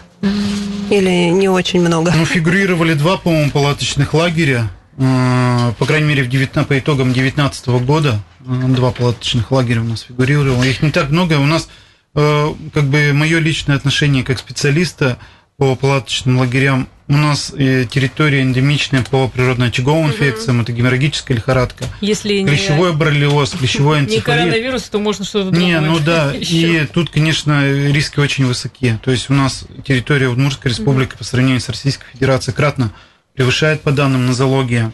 Или 0.90 1.30
не 1.30 1.48
очень 1.48 1.80
много? 1.80 2.12
Ну, 2.16 2.24
фигурировали 2.24 2.94
два, 2.94 3.18
по-моему, 3.18 3.50
палаточных 3.52 4.12
лагеря. 4.12 4.68
По 4.96 5.84
крайней 5.86 6.08
мере, 6.08 6.22
в 6.22 6.28
19, 6.28 6.68
по 6.68 6.78
итогам 6.78 7.12
2019 7.12 7.66
года 7.84 8.22
а, 8.46 8.68
два 8.68 8.92
палаточных 8.92 9.50
лагеря 9.52 9.82
у 9.82 9.84
нас 9.84 10.02
фигурировало. 10.02 10.64
Их 10.64 10.82
не 10.82 10.90
так 10.90 11.10
много. 11.10 11.34
У 11.34 11.44
нас, 11.44 11.68
а, 12.14 12.54
как 12.72 12.84
бы, 12.84 13.12
мое 13.12 13.38
личное 13.38 13.76
отношение 13.76 14.24
как 14.24 14.38
специалиста, 14.38 15.18
по 15.56 15.74
палаточным 15.74 16.38
лагерям. 16.38 16.88
У 17.08 17.16
нас 17.16 17.52
территория 17.56 18.42
эндемичная 18.42 19.02
по 19.02 19.28
природно-очаговым 19.28 20.08
инфекциям, 20.08 20.60
это 20.60 20.72
геморрагическая 20.72 21.36
лихорадка. 21.36 21.84
Если 22.00 22.44
клещевой 22.44 22.90
не, 22.90 22.96
боррелиоз, 22.96 23.50
клещевой 23.52 24.00
энцефалит. 24.00 24.18
Не 24.18 24.24
коронавирус, 24.24 24.82
то 24.82 24.98
можно 24.98 25.24
что-то 25.24 25.50
другое. 25.50 25.66
Не, 25.66 25.80
ну 25.80 25.98
да, 26.04 26.34
и 26.34 26.84
тут, 26.92 27.10
конечно, 27.10 27.64
риски 27.64 28.18
очень 28.18 28.44
высоки. 28.46 28.98
То 29.02 29.12
есть 29.12 29.30
у 29.30 29.34
нас 29.34 29.64
территория 29.86 30.28
Удмуртской 30.28 30.72
республики 30.72 31.10
угу. 31.10 31.18
по 31.18 31.24
сравнению 31.24 31.60
с 31.60 31.68
Российской 31.68 32.06
Федерацией 32.12 32.56
кратно 32.56 32.92
превышает 33.36 33.82
по 33.82 33.92
данным 33.92 34.26
нозологии. 34.26 34.92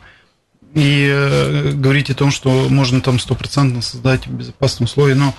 И 0.74 1.06
э, 1.10 1.72
говорить 1.72 2.10
о 2.10 2.14
том, 2.14 2.30
что 2.30 2.68
можно 2.68 3.00
там 3.00 3.18
стопроцентно 3.18 3.82
создать 3.82 4.26
безопасные 4.26 4.86
условия, 4.86 5.14
но 5.14 5.34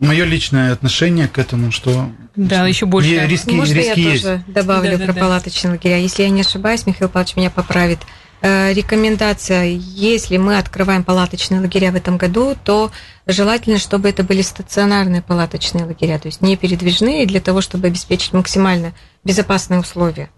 мое 0.00 0.24
личное 0.24 0.72
отношение 0.72 1.28
к 1.28 1.38
этому, 1.38 1.70
что 1.70 2.10
да, 2.36 2.66
еще 2.66 2.86
больше 2.86 3.26
риски, 3.26 3.50
Можно 3.50 3.74
риски 3.74 4.00
я 4.00 4.10
есть. 4.12 4.22
тоже 4.22 4.44
добавлю 4.46 4.98
да, 4.98 5.04
про 5.04 5.12
да, 5.12 5.20
палаточные 5.20 5.72
лагеря? 5.72 5.98
Если 5.98 6.22
я 6.22 6.30
не 6.30 6.40
ошибаюсь, 6.40 6.86
Михаил 6.86 7.10
Павлович 7.10 7.36
меня 7.36 7.50
поправит. 7.50 7.98
Э, 8.40 8.72
рекомендация, 8.72 9.64
если 9.66 10.38
мы 10.38 10.56
открываем 10.56 11.04
палаточные 11.04 11.60
лагеря 11.60 11.92
в 11.92 11.96
этом 11.96 12.16
году, 12.16 12.56
то 12.64 12.90
желательно, 13.26 13.78
чтобы 13.78 14.08
это 14.08 14.22
были 14.22 14.40
стационарные 14.40 15.20
палаточные 15.20 15.84
лагеря, 15.84 16.18
то 16.18 16.28
есть 16.28 16.40
не 16.40 16.56
передвижные, 16.56 17.26
для 17.26 17.40
того, 17.40 17.60
чтобы 17.60 17.88
обеспечить 17.88 18.32
максимально 18.32 18.94
безопасные 19.24 19.80
условия. 19.80 20.30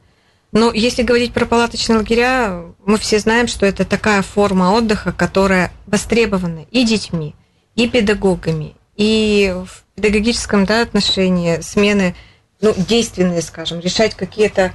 Но 0.52 0.70
если 0.70 1.02
говорить 1.02 1.32
про 1.32 1.46
палаточные 1.46 1.96
лагеря, 1.96 2.62
мы 2.84 2.98
все 2.98 3.18
знаем, 3.18 3.48
что 3.48 3.64
это 3.64 3.86
такая 3.86 4.20
форма 4.20 4.72
отдыха, 4.72 5.12
которая 5.12 5.72
востребована 5.86 6.66
и 6.70 6.84
детьми, 6.84 7.34
и 7.74 7.88
педагогами, 7.88 8.76
и 8.96 9.54
в 9.66 9.84
педагогическом 9.94 10.66
да, 10.66 10.82
отношении 10.82 11.60
смены, 11.62 12.14
ну, 12.60 12.74
действенные, 12.76 13.40
скажем, 13.40 13.80
решать 13.80 14.14
какие-то 14.14 14.72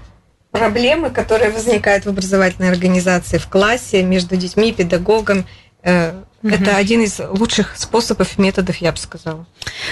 проблемы, 0.52 1.12
которые 1.12 1.52
возникают 1.52 2.06
в 2.06 2.10
образовательной 2.10 2.72
организации, 2.72 3.38
в 3.38 3.48
классе, 3.48 4.02
между 4.02 4.36
детьми, 4.36 4.74
педагогом, 4.74 5.46
э, 5.84 6.24
Угу. 6.48 6.56
Это 6.56 6.78
один 6.78 7.02
из 7.02 7.20
лучших 7.20 7.76
способов, 7.78 8.38
методов, 8.38 8.78
я 8.78 8.92
бы 8.92 8.98
сказала. 8.98 9.46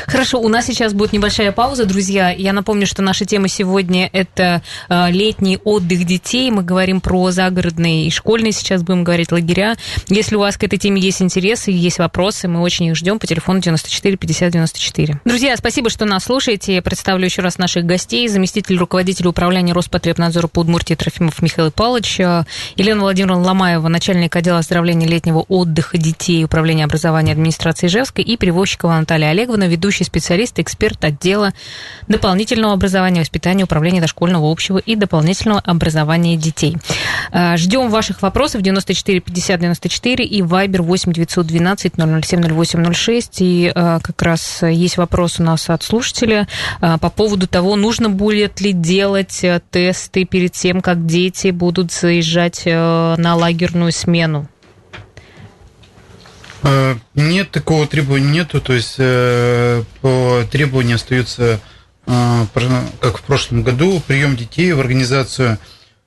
Хорошо, 0.08 0.40
у 0.40 0.48
нас 0.48 0.66
сейчас 0.66 0.94
будет 0.94 1.14
небольшая 1.14 1.52
пауза, 1.52 1.86
друзья. 1.86 2.30
Я 2.30 2.54
напомню, 2.54 2.88
что 2.88 3.02
наша 3.02 3.26
тема 3.26 3.48
сегодня 3.48 4.10
это 4.14 4.62
э, 4.90 5.12
летний 5.12 5.60
отдых 5.64 6.06
детей. 6.06 6.50
Мы 6.52 6.64
говорим 6.64 7.02
про 7.02 7.32
загородные 7.32 8.08
и 8.08 8.10
школьные, 8.10 8.54
сейчас 8.54 8.84
будем 8.84 9.04
говорить 9.04 9.32
лагеря. 9.32 9.76
Если 10.08 10.36
у 10.36 10.40
вас 10.40 10.58
к 10.58 10.64
этой 10.64 10.78
теме 10.78 11.02
есть 11.02 11.22
интересы, 11.22 11.72
есть 11.72 12.00
вопросы, 12.00 12.48
мы 12.48 12.62
очень 12.62 12.86
их 12.86 12.96
ждем 12.96 13.20
по 13.20 13.28
телефону 13.28 13.60
94 13.60 14.18
50 14.18 14.52
94. 14.52 15.20
Друзья, 15.26 15.58
спасибо, 15.58 15.90
что 15.90 16.06
нас 16.06 16.24
слушаете. 16.24 16.76
Я 16.76 16.82
представлю 16.82 17.26
еще 17.26 17.42
раз 17.42 17.58
наших 17.58 17.86
гостей. 17.86 18.28
Заместитель 18.28 18.78
руководителя 18.78 19.30
управления 19.30 19.74
Роспотребнадзора 19.74 20.48
по 20.48 20.60
Удмуртии 20.60 20.96
Трофимов 20.96 21.42
Михаил 21.42 21.72
Павлович, 21.72 22.20
э, 22.20 22.44
Елена 22.76 23.02
Владимировна 23.02 23.44
Ломаева, 23.44 23.88
начальник 23.90 24.36
отдела 24.36 24.60
оздоровления 24.60 25.08
летнего 25.08 25.40
отдыха 25.48 25.98
детей 25.98 26.45
Управления 26.46 26.86
образования 26.86 27.32
администрации 27.32 27.88
Ижевска, 27.88 28.22
и 28.22 28.38
Привозчикова 28.38 28.94
Наталья 29.00 29.30
Олеговна, 29.30 29.66
ведущий 29.66 30.04
специалист, 30.04 30.60
эксперт 30.60 31.04
отдела 31.04 31.54
дополнительного 32.08 32.74
образования, 32.74 33.22
воспитания, 33.22 33.64
управления 33.64 34.02
дошкольного 34.02 34.52
общего 34.52 34.78
и 34.78 34.96
дополнительного 34.96 35.60
образования 35.62 36.38
детей. 36.38 36.78
А, 37.32 37.58
ждем 37.58 37.90
ваших 37.90 38.22
вопросов 38.22 38.62
94 38.62 39.20
50 39.20 39.60
94 39.60 40.26
и 40.26 40.42
Viber 40.42 40.82
8 40.82 41.14
912 41.14 41.94
007 41.96 42.54
08 42.54 42.94
06. 42.94 43.42
И 43.42 43.72
а, 43.74 44.00
как 44.00 44.22
раз 44.22 44.64
есть 44.64 44.98
вопрос 44.98 45.40
у 45.40 45.44
нас 45.44 45.70
от 45.70 45.84
слушателя 45.84 46.48
а, 46.82 46.98
по 46.98 47.10
поводу 47.10 47.48
того, 47.48 47.76
нужно 47.76 48.10
будет 48.10 48.62
ли 48.62 48.74
делать 48.74 49.44
э, 49.44 49.62
тесты 49.72 50.26
перед 50.26 50.52
тем, 50.54 50.82
как 50.82 51.06
дети 51.06 51.50
будут 51.50 51.92
заезжать 51.92 52.64
э, 52.66 53.16
на 53.18 53.36
лагерную 53.36 53.92
смену. 53.92 54.48
Э, 56.64 56.96
нет, 57.14 57.52
такого 57.52 57.88
требования 57.88 58.30
нету, 58.30 58.62
то 58.62 58.74
есть 58.74 58.96
э, 58.98 59.84
по 60.02 60.44
требованию 60.52 60.96
остаются, 60.96 61.60
э, 62.08 62.46
как 63.00 63.18
в 63.18 63.24
прошлом 63.24 63.64
году, 63.64 64.02
прием 64.06 64.36
детей 64.36 64.74
в 64.74 64.80
организацию 64.80 65.58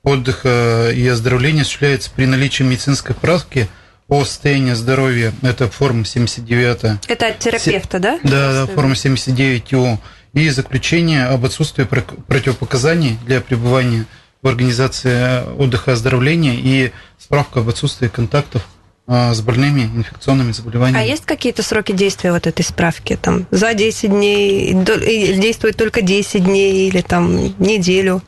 отдыха 0.02 0.90
и 0.95 1.07
оздоровления 1.07 1.62
осуществляется 1.62 2.11
при 2.14 2.26
наличии 2.26 2.62
медицинской 2.62 3.14
справки 3.14 3.69
о 4.09 4.25
состоянии 4.25 4.73
здоровья. 4.73 5.33
Это 5.43 5.69
форма 5.69 6.05
79. 6.05 7.00
Это 7.09 7.26
от 7.26 7.38
терапевта, 7.38 7.99
да? 7.99 8.19
Да, 8.23 8.67
да, 8.67 8.73
форма 8.73 8.97
79 8.97 9.64
ТО. 9.64 10.00
И 10.33 10.49
заключение 10.50 11.25
об 11.25 11.45
отсутствии 11.45 11.85
противопоказаний 11.85 13.19
для 13.26 13.40
пребывания 13.40 14.07
в 14.43 14.49
организации 14.49 15.45
отдыха 15.59 15.90
и 15.90 15.95
оздоровления 15.95 16.55
и 16.55 16.93
справка 17.19 17.61
об 17.61 17.69
отсутствии 17.69 18.09
контактов 18.09 18.62
с 19.09 19.41
больными 19.41 19.83
инфекционными 19.83 20.53
заболеваниями. 20.53 21.03
А 21.03 21.07
есть 21.07 21.25
какие-то 21.25 21.62
сроки 21.62 21.93
действия 21.93 22.31
вот 22.31 22.47
этой 22.47 22.62
справки? 22.62 23.19
Там 23.21 23.47
за 23.50 23.73
10 23.73 24.11
дней, 24.11 24.75
действует 24.75 25.77
только 25.77 26.03
10 26.03 26.45
дней 26.45 26.88
или 26.88 27.00
там 27.00 27.37
неделю? 27.59 28.23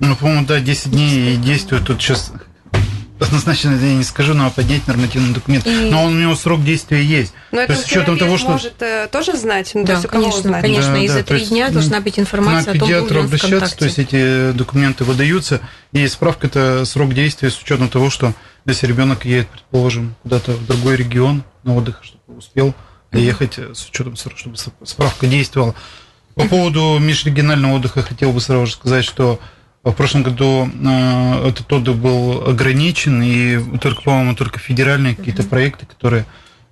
Ну, 0.00 0.14
по-моему, 0.16 0.46
да, 0.46 0.60
10 0.60 0.90
дней 0.90 1.36
действует. 1.36 1.86
Тут 1.86 2.00
сейчас 2.00 2.30
однозначно 3.20 3.70
я 3.70 3.94
не 3.94 4.04
скажу, 4.04 4.34
но 4.34 4.50
поднять 4.50 4.86
нормативный 4.86 5.34
документ. 5.34 5.66
И... 5.66 5.70
Но 5.70 6.04
он, 6.04 6.16
у 6.16 6.20
него 6.20 6.36
срок 6.36 6.62
действия 6.62 7.02
есть. 7.02 7.32
Но 7.50 7.60
это 7.60 7.72
есть, 7.72 7.84
с 7.84 7.86
учетом 7.86 8.18
того, 8.18 8.38
что... 8.38 8.50
может 8.50 8.80
э, 8.80 9.08
тоже 9.10 9.36
знать? 9.36 9.70
Ну, 9.74 9.84
да, 9.84 9.86
то 9.86 9.92
есть, 9.94 10.08
конечно, 10.08 10.42
знать? 10.42 10.62
конечно. 10.62 10.92
Да, 10.92 10.98
и 10.98 11.08
да, 11.08 11.14
за 11.14 11.22
три 11.24 11.44
дня 11.46 11.70
должна 11.70 12.00
быть 12.00 12.18
информация 12.18 12.74
о 12.74 12.78
том, 12.78 12.88
что 12.88 13.18
он 13.18 13.24
обращаться, 13.24 13.76
то 13.76 13.84
есть 13.84 13.98
эти 13.98 14.52
документы 14.52 15.04
выдаются, 15.04 15.60
и 15.92 16.06
справка 16.06 16.46
это 16.46 16.84
срок 16.84 17.14
действия 17.14 17.50
с 17.50 17.60
учетом 17.60 17.88
того, 17.88 18.10
что 18.10 18.34
если 18.66 18.86
ребенок 18.86 19.24
едет, 19.24 19.48
предположим, 19.48 20.14
куда-то 20.22 20.52
в 20.52 20.66
другой 20.66 20.96
регион 20.96 21.44
на 21.64 21.76
отдых, 21.76 22.02
чтобы 22.02 22.38
успел 22.38 22.74
доехать 23.10 23.58
с 23.58 23.88
учетом, 23.88 24.16
чтобы 24.16 24.56
справка 24.84 25.26
действовала. 25.26 25.74
По 26.34 26.46
поводу 26.46 26.98
межрегионального 26.98 27.74
отдыха 27.76 28.02
хотел 28.02 28.32
бы 28.32 28.40
сразу 28.40 28.66
же 28.66 28.72
сказать, 28.72 29.04
что 29.04 29.40
в 29.82 29.92
прошлом 29.92 30.22
году 30.22 30.68
э, 30.68 31.48
этот 31.48 31.72
отдых 31.72 31.96
был 31.96 32.48
ограничен, 32.48 33.22
и 33.22 33.78
только, 33.78 34.02
по-моему, 34.02 34.34
только 34.34 34.58
федеральные 34.58 35.16
какие-то 35.16 35.44
проекты, 35.44 35.86
которые 35.86 36.26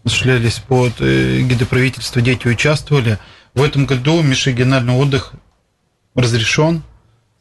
осуществлялись 0.04 0.58
под 0.58 0.94
э, 1.00 1.40
гиды 1.42 1.66
правительства, 1.66 2.20
дети 2.20 2.46
участвовали. 2.46 3.18
В 3.54 3.62
этом 3.62 3.86
году 3.86 4.22
межрегиональный 4.22 4.94
отдых 4.94 5.32
разрешен, 6.14 6.82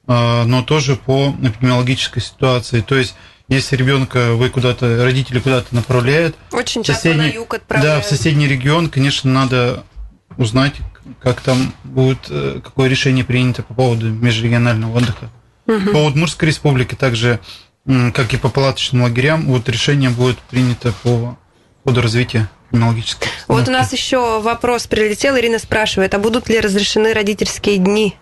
э, 0.07 0.43
но 0.45 0.63
тоже 0.63 0.95
по 0.95 1.35
эпидемиологической 1.41 2.21
ситуации. 2.21 2.81
То 2.81 2.95
есть 2.95 3.15
если 3.47 3.75
ребенка 3.75 4.33
вы 4.33 4.49
куда-то, 4.49 5.03
родители 5.03 5.39
куда-то 5.39 5.73
направляют, 5.75 6.35
очень 6.51 6.83
часто 6.83 7.13
на 7.13 7.27
юг 7.27 7.53
отправляют. 7.53 7.97
Да, 7.97 8.01
в 8.01 8.09
соседний 8.09 8.47
регион, 8.47 8.89
конечно, 8.89 9.31
надо 9.31 9.83
узнать, 10.37 10.75
как 11.21 11.41
там 11.41 11.73
будет, 11.83 12.19
э, 12.29 12.59
какое 12.63 12.89
решение 12.89 13.23
принято 13.23 13.63
по 13.63 13.73
поводу 13.73 14.09
межрегионального 14.09 14.97
отдыха. 14.97 15.29
Угу. 15.67 15.91
По 15.91 15.97
Удмуртской 16.05 16.49
республике 16.49 16.95
также, 16.95 17.39
как 17.85 18.33
и 18.33 18.37
по 18.37 18.49
палаточным 18.49 19.03
лагерям, 19.03 19.45
вот 19.45 19.69
решение 19.69 20.09
будет 20.09 20.37
принято 20.39 20.93
по 21.03 21.37
ходу 21.83 22.01
развития 22.01 22.49
криминологической. 22.69 23.29
Вот 23.47 23.67
у 23.67 23.71
нас 23.71 23.93
еще 23.93 24.41
вопрос 24.41 24.87
прилетел. 24.87 25.37
Ирина 25.37 25.59
спрашивает, 25.59 26.13
а 26.13 26.19
будут 26.19 26.49
ли 26.49 26.59
разрешены 26.59 27.13
родительские 27.13 27.77
дни? 27.77 28.15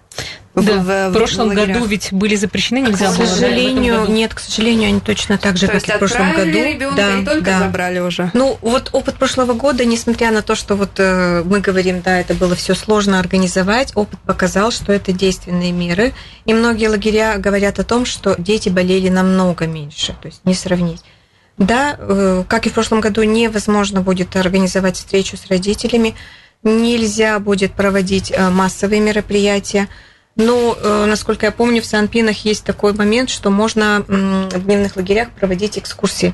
Да, 0.55 0.61
в, 0.61 1.09
в 1.09 1.13
прошлом 1.13 1.49
в 1.49 1.53
году 1.55 1.83
ведь 1.85 2.13
были 2.13 2.35
запрещены, 2.35 2.79
нельзя 2.79 3.11
к 3.11 3.17
было. 3.17 3.25
К 3.25 3.29
сожалению, 3.29 4.05
да, 4.05 4.11
нет, 4.11 4.33
к 4.35 4.39
сожалению, 4.39 4.89
они 4.89 4.99
точно 4.99 5.39
так 5.39 5.57
же, 5.57 5.65
То 5.65 5.73
как 5.73 5.87
и 5.87 5.91
в 5.91 5.97
прошлом 5.97 6.33
году. 6.33 6.95
да, 6.95 7.19
и 7.19 7.25
только 7.25 7.45
да. 7.45 7.59
забрали 7.59 7.99
уже. 7.99 8.29
Ну, 8.35 8.57
вот 8.61 8.89
опыт 8.91 9.15
прошлого 9.15 9.53
года, 9.53 9.83
несмотря 9.83 10.31
на 10.31 10.43
то, 10.43 10.53
что 10.53 10.75
вот 10.75 10.91
э, 10.99 11.41
мы 11.43 11.59
говорим, 11.59 12.01
да, 12.01 12.19
это 12.19 12.35
было 12.35 12.55
все 12.55 12.75
сложно 12.75 13.19
организовать, 13.19 13.93
опыт 13.95 14.19
показал, 14.19 14.71
что 14.71 14.93
это 14.93 15.11
действенные 15.11 15.71
меры. 15.71 16.13
И 16.45 16.53
многие 16.53 16.87
лагеря 16.87 17.37
говорят 17.39 17.79
о 17.79 17.83
том, 17.83 18.05
что 18.05 18.35
дети 18.37 18.69
болели 18.69 19.09
намного 19.09 19.65
меньше, 19.65 20.15
то 20.21 20.27
есть 20.27 20.41
не 20.45 20.53
сравнить. 20.53 21.03
Да, 21.57 21.95
э, 21.97 22.43
как 22.47 22.65
и 22.67 22.69
в 22.69 22.73
прошлом 22.73 22.99
году, 22.99 23.23
невозможно 23.23 24.01
будет 24.01 24.35
организовать 24.35 24.97
встречу 24.97 25.37
с 25.37 25.47
родителями, 25.47 26.15
нельзя 26.63 27.39
будет 27.39 27.73
проводить 27.73 28.31
э, 28.31 28.49
массовые 28.49 29.01
мероприятия. 29.01 29.87
Но, 30.35 30.75
э, 30.81 31.05
насколько 31.05 31.45
я 31.45 31.51
помню, 31.51 31.81
в 31.81 31.85
Санпинах 31.85 32.45
есть 32.45 32.63
такой 32.63 32.93
момент, 32.93 33.29
что 33.29 33.49
можно 33.49 34.03
в 34.07 34.65
дневных 34.65 34.95
лагерях 34.95 35.29
проводить 35.31 35.77
экскурсии. 35.77 36.33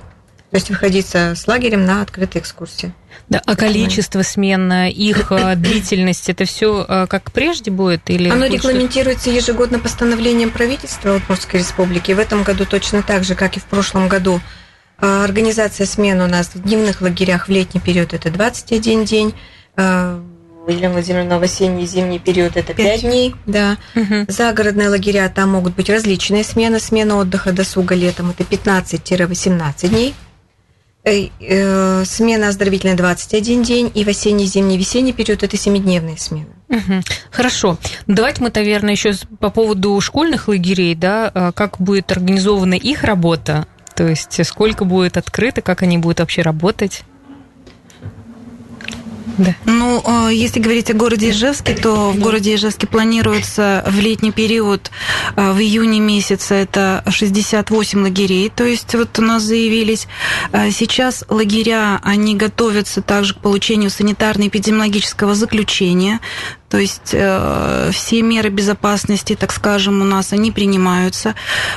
То 0.52 0.56
есть 0.56 0.70
выходить 0.70 1.14
с 1.14 1.48
лагерем 1.48 1.86
на 1.86 2.02
открытые 2.02 2.42
экскурсии. 2.42 2.94
Да, 3.28 3.42
а 3.46 3.56
количество 3.56 4.24
смен, 4.24 4.72
их 4.88 5.32
э, 5.32 5.56
длительность, 5.58 6.30
это 6.30 6.46
все 6.46 6.86
э, 6.88 7.08
как 7.08 7.32
прежде 7.32 7.70
будет? 7.70 8.10
Или 8.10 8.30
Оно 8.30 8.48
регламентируется 8.48 9.30
ежегодно 9.30 9.80
постановлением 9.80 10.50
правительства 10.50 11.16
Удмуртской 11.16 11.60
республики. 11.60 12.12
В 12.12 12.20
этом 12.20 12.44
году 12.44 12.66
точно 12.66 13.04
так 13.04 13.24
же, 13.24 13.36
как 13.36 13.58
и 13.58 13.60
в 13.60 13.66
прошлом 13.66 14.08
году. 14.08 14.42
Организация 14.98 15.86
смен 15.86 16.20
у 16.20 16.28
нас 16.28 16.50
в 16.54 16.62
дневных 16.62 17.02
лагерях 17.02 17.48
в 17.48 17.52
летний 17.52 17.80
период 17.80 18.14
это 18.14 18.30
21 18.30 19.06
день, 19.06 19.34
Елена 20.70 20.94
Владимировна, 20.94 21.40
в 21.40 21.44
осенний 21.44 21.84
и 21.84 21.88
зимний 21.88 22.20
период 22.20 22.58
это 22.58 22.74
5, 22.74 22.78
Пять. 22.78 23.02
дней, 23.02 23.36
да. 23.46 23.78
Мгм. 23.96 24.26
Загородные 24.28 24.90
лагеря, 24.90 25.30
там 25.30 25.50
могут 25.50 25.76
быть 25.76 25.90
различные 25.90 26.44
смены. 26.44 26.80
Смена 26.80 27.18
отдыха 27.18 27.52
досуга 27.52 27.96
летом 27.96 28.30
это 28.32 28.44
15-18 28.44 29.90
дней. 29.90 30.14
Э, 31.06 31.28
э, 31.40 32.04
Смена 32.06 32.50
оздоровительная 32.50 32.96
21 32.96 33.64
день. 33.64 33.92
И 33.94 34.04
в 34.04 34.08
осенний, 34.10 34.46
зимний, 34.46 34.78
весенний 34.78 35.14
период 35.14 35.44
это 35.44 35.56
7-дневные 35.56 36.18
смены. 36.18 36.50
Мгм. 36.68 37.04
Хорошо. 37.32 37.78
Давайте 38.08 38.44
мы, 38.44 38.52
наверное, 38.54 38.92
еще 38.92 39.14
по 39.40 39.50
поводу 39.50 40.00
школьных 40.02 40.48
лагерей, 40.48 40.96
да, 40.96 41.32
а, 41.34 41.52
как 41.52 41.80
будет 41.80 42.12
организована 42.12 42.76
их 42.76 43.04
работа, 43.04 43.66
то 43.96 44.08
есть 44.08 44.46
сколько 44.46 44.86
будет 44.86 45.18
открыто, 45.18 45.62
как 45.62 45.82
они 45.82 45.98
будут 45.98 46.20
вообще 46.20 46.42
работать. 46.42 47.04
Да. 49.40 49.56
Ну, 49.64 50.04
э, 50.06 50.34
если 50.34 50.60
говорить 50.60 50.92
о 50.92 50.94
городе 50.94 51.30
Ижевске, 51.30 51.74
то 51.74 52.12
в 52.12 52.20
городе 52.20 52.56
Ижевске 52.56 52.88
планируется 52.88 53.86
в 53.88 53.98
летний 54.00 54.32
период, 54.32 54.92
э, 55.38 55.52
в 55.54 55.60
июне 55.60 56.02
месяце, 56.02 56.56
это 56.56 57.04
68 57.08 58.04
лагерей, 58.04 58.52
то 58.54 58.66
есть 58.66 58.94
вот 58.96 59.18
у 59.18 59.22
нас 59.22 59.44
заявились. 59.44 60.08
Э, 60.52 60.70
Сейчас 60.72 61.24
лагеря, 61.30 62.02
они 62.04 62.36
готовятся 62.36 63.02
также 63.02 63.34
к 63.34 63.40
получению 63.40 63.90
санитарно-эпидемиологического 63.90 65.34
заключения, 65.36 66.20
то 66.70 66.78
есть 66.78 67.12
э, 67.14 67.90
все 67.92 68.22
меры 68.22 68.50
безопасности, 68.50 69.36
так 69.36 69.52
скажем, 69.52 70.02
у 70.02 70.06
нас 70.06 70.34
они 70.34 70.52
принимаются. 70.52 71.36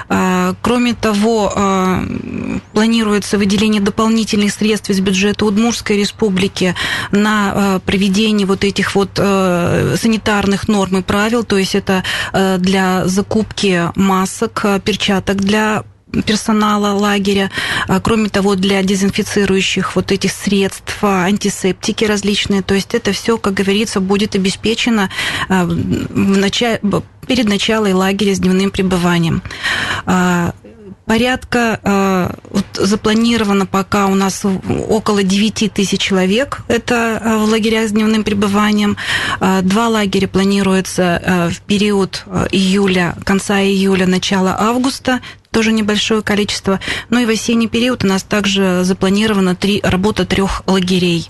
Э, 0.08 0.54
Кроме 0.62 0.94
того, 0.94 1.52
э, 1.54 2.58
планируется 2.72 3.38
выделение 3.38 3.80
дополнительных 3.80 4.52
средств 4.52 4.90
из 4.90 5.00
бюджета 5.00 5.46
Удмуртской 5.46 5.96
республики 5.96 6.74
на 7.10 7.52
э, 7.54 7.80
проведение 7.84 8.46
вот 8.46 8.64
этих 8.64 8.94
вот 8.94 9.10
э, 9.16 9.96
санитарных 9.98 10.68
норм 10.68 10.98
и 10.98 11.02
правил, 11.02 11.44
то 11.44 11.56
есть 11.56 11.74
это 11.74 12.04
э, 12.32 12.58
для 12.58 13.06
закупки 13.06 13.90
масок, 13.94 14.60
э, 14.64 14.80
перчаток 14.80 15.36
для 15.36 15.84
персонала 16.20 16.92
лагеря, 16.92 17.50
а, 17.88 18.00
кроме 18.00 18.28
того, 18.28 18.54
для 18.54 18.82
дезинфицирующих 18.82 19.96
вот 19.96 20.12
этих 20.12 20.32
средств, 20.32 20.98
а, 21.02 21.24
антисептики 21.24 22.04
различные. 22.04 22.62
То 22.62 22.74
есть 22.74 22.94
это 22.94 23.12
все, 23.12 23.38
как 23.38 23.54
говорится, 23.54 24.00
будет 24.00 24.34
обеспечено 24.34 25.10
а, 25.48 25.64
в 25.64 26.38
начале, 26.38 26.80
перед 27.26 27.48
началом 27.48 27.94
лагеря 27.94 28.34
с 28.34 28.38
дневным 28.38 28.70
пребыванием. 28.70 29.42
Порядка 31.04 32.30
вот 32.50 32.64
запланировано 32.74 33.66
пока 33.66 34.06
у 34.06 34.14
нас 34.14 34.44
около 34.44 35.22
9 35.22 35.72
тысяч 35.72 36.00
человек. 36.00 36.60
Это 36.68 37.20
в 37.44 37.50
лагерях 37.50 37.88
с 37.88 37.92
дневным 37.92 38.24
пребыванием. 38.24 38.96
Два 39.40 39.88
лагеря 39.88 40.28
планируется 40.28 41.50
в 41.52 41.60
период 41.62 42.24
июля, 42.50 43.16
конца 43.24 43.60
июля, 43.60 44.06
начала 44.06 44.56
августа 44.58 45.20
тоже 45.52 45.72
небольшое 45.72 46.22
количество. 46.22 46.80
Ну 47.10 47.20
и 47.20 47.26
в 47.26 47.30
осенний 47.30 47.68
период 47.68 48.02
у 48.02 48.08
нас 48.08 48.24
также 48.24 48.82
запланирована 48.82 49.54
три, 49.54 49.80
работа 49.84 50.26
трех 50.26 50.62
лагерей. 50.66 51.28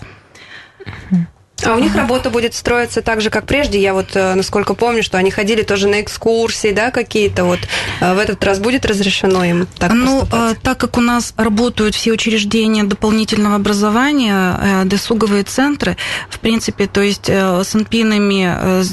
А 1.65 1.75
у 1.75 1.79
них 1.79 1.95
работа 1.95 2.29
будет 2.29 2.53
строиться 2.53 3.01
так 3.01 3.21
же, 3.21 3.29
как 3.29 3.45
прежде. 3.45 3.79
Я 3.79 3.93
вот, 3.93 4.15
э, 4.15 4.33
насколько 4.35 4.73
помню, 4.73 5.03
что 5.03 5.17
они 5.17 5.31
ходили 5.31 5.63
тоже 5.63 5.87
на 5.87 6.01
экскурсии, 6.01 6.71
да, 6.71 6.91
какие-то. 6.91 7.45
Вот 7.45 7.59
э, 8.01 8.13
в 8.13 8.19
этот 8.19 8.43
раз 8.43 8.59
будет 8.59 8.85
разрешено 8.85 9.43
им 9.43 9.67
так 9.77 9.93
ну, 9.93 10.21
поступать? 10.21 10.57
э, 10.57 10.59
так 10.61 10.77
как 10.77 10.97
у 10.97 11.01
нас 11.01 11.33
работают 11.37 11.95
все 11.95 12.11
учреждения 12.11 12.83
дополнительного 12.83 13.55
образования, 13.55 14.83
досуговые 14.85 15.43
центры, 15.43 15.97
в 16.29 16.39
принципе, 16.39 16.87
то 16.87 17.01
есть 17.01 17.29
с 17.29 17.73
НПИНами 17.73 18.83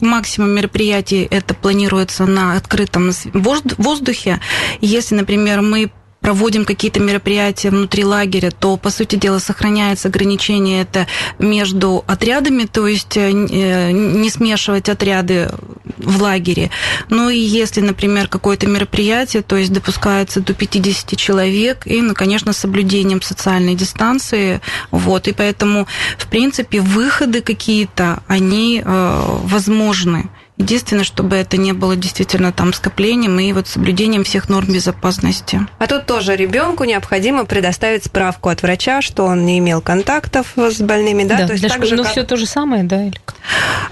максимум 0.00 0.50
мероприятий 0.50 1.26
это 1.30 1.54
планируется 1.54 2.26
на 2.26 2.56
открытом 2.56 3.12
воздухе. 3.34 4.40
Если, 4.80 5.14
например, 5.14 5.60
мы 5.62 5.90
проводим 6.20 6.64
какие-то 6.64 7.00
мероприятия 7.00 7.70
внутри 7.70 8.04
лагеря, 8.04 8.50
то, 8.50 8.76
по 8.76 8.90
сути 8.90 9.16
дела, 9.16 9.38
сохраняется 9.38 10.08
ограничение 10.08 10.82
это 10.82 11.06
между 11.38 12.04
отрядами, 12.06 12.64
то 12.64 12.86
есть 12.86 13.16
э, 13.16 13.30
э, 13.30 13.90
не 13.90 14.30
смешивать 14.30 14.88
отряды 14.88 15.50
в 15.98 16.22
лагере. 16.22 16.70
Ну 17.08 17.30
и 17.30 17.38
если, 17.38 17.80
например, 17.80 18.28
какое-то 18.28 18.66
мероприятие, 18.66 19.42
то 19.42 19.56
есть 19.56 19.72
допускается 19.72 20.40
до 20.40 20.54
50 20.54 21.16
человек, 21.16 21.86
и, 21.86 22.00
ну, 22.02 22.14
конечно, 22.14 22.52
с 22.52 22.58
соблюдением 22.58 23.22
социальной 23.22 23.74
дистанции, 23.74 24.60
вот, 24.90 25.28
и 25.28 25.32
поэтому, 25.32 25.86
в 26.18 26.26
принципе, 26.26 26.80
выходы 26.80 27.40
какие-то, 27.40 28.22
они 28.26 28.82
э, 28.84 29.38
возможны. 29.44 30.28
Единственное, 30.60 31.04
чтобы 31.04 31.36
это 31.36 31.56
не 31.56 31.72
было 31.72 31.96
действительно 31.96 32.52
там 32.52 32.74
скоплением 32.74 33.40
и 33.40 33.50
вот 33.54 33.66
соблюдением 33.66 34.24
всех 34.24 34.50
норм 34.50 34.70
безопасности. 34.70 35.66
А 35.78 35.86
тут 35.86 36.04
тоже 36.04 36.36
ребенку 36.36 36.84
необходимо 36.84 37.46
предоставить 37.46 38.04
справку 38.04 38.50
от 38.50 38.60
врача, 38.60 39.00
что 39.00 39.24
он 39.24 39.46
не 39.46 39.58
имел 39.58 39.80
контактов 39.80 40.48
с 40.56 40.82
больными, 40.82 41.24
да? 41.24 41.46
То 41.46 41.52
есть 41.52 41.62
для 41.62 41.70
так 41.70 41.86
же, 41.86 41.96
ну, 41.96 42.02
как- 42.02 42.12
все 42.12 42.24
то 42.24 42.36
же 42.36 42.44
самое, 42.44 42.84
да? 42.84 43.02
или 43.02 43.18
как? 43.24 43.36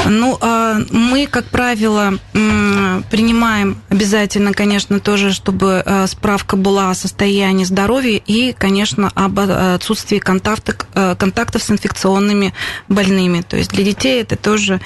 Ну, 0.05 0.37
а, 0.43 0.77
мы, 0.91 1.27
как 1.27 1.47
правило, 1.47 2.19
принимаем 2.33 3.81
обязательно, 3.89 4.53
конечно, 4.53 5.01
тоже, 5.01 5.33
чтобы 5.33 5.83
э, 5.85 6.07
справка 6.07 6.57
была 6.57 6.91
о 6.91 6.95
состоянии 6.95 7.65
здоровья 7.65 8.21
и, 8.25 8.53
конечно, 8.53 9.11
об 9.15 9.39
э, 9.39 9.75
отсутствии 9.75 10.19
контактов, 10.19 10.77
э, 10.95 11.17
контактов 11.19 11.63
с 11.63 11.71
инфекционными 11.71 12.53
больными. 12.89 13.41
То 13.41 13.57
есть 13.57 13.71
для 13.71 13.85
детей 13.85 14.21
это 14.21 14.37
тоже 14.37 14.81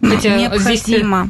ну, 0.00 0.16
Хотя 0.16 0.36
необходимо. 0.36 0.74
здесь 0.74 0.86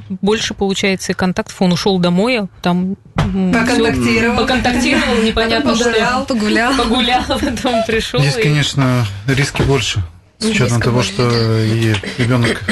больше 0.08 0.54
получается 0.54 1.14
контактов. 1.14 1.60
Он 1.60 1.72
ушел 1.72 1.98
домой, 1.98 2.40
а 2.40 2.48
там 2.62 2.96
Поконтактировал. 3.14 4.36
всё, 4.36 4.36
поконтактировал, 4.36 5.22
непонятно 5.22 5.74
что. 5.74 6.24
погулял. 6.26 6.74
Погулял, 6.76 7.22
потом 7.28 7.82
пришел. 7.86 8.20
Здесь, 8.20 8.34
конечно, 8.34 9.06
риски 9.26 9.62
больше. 9.62 10.02
С 10.38 10.44
учетом 10.46 10.80
того, 10.80 11.02
что 11.02 11.28
и 11.58 11.94
ребенок 12.18 12.62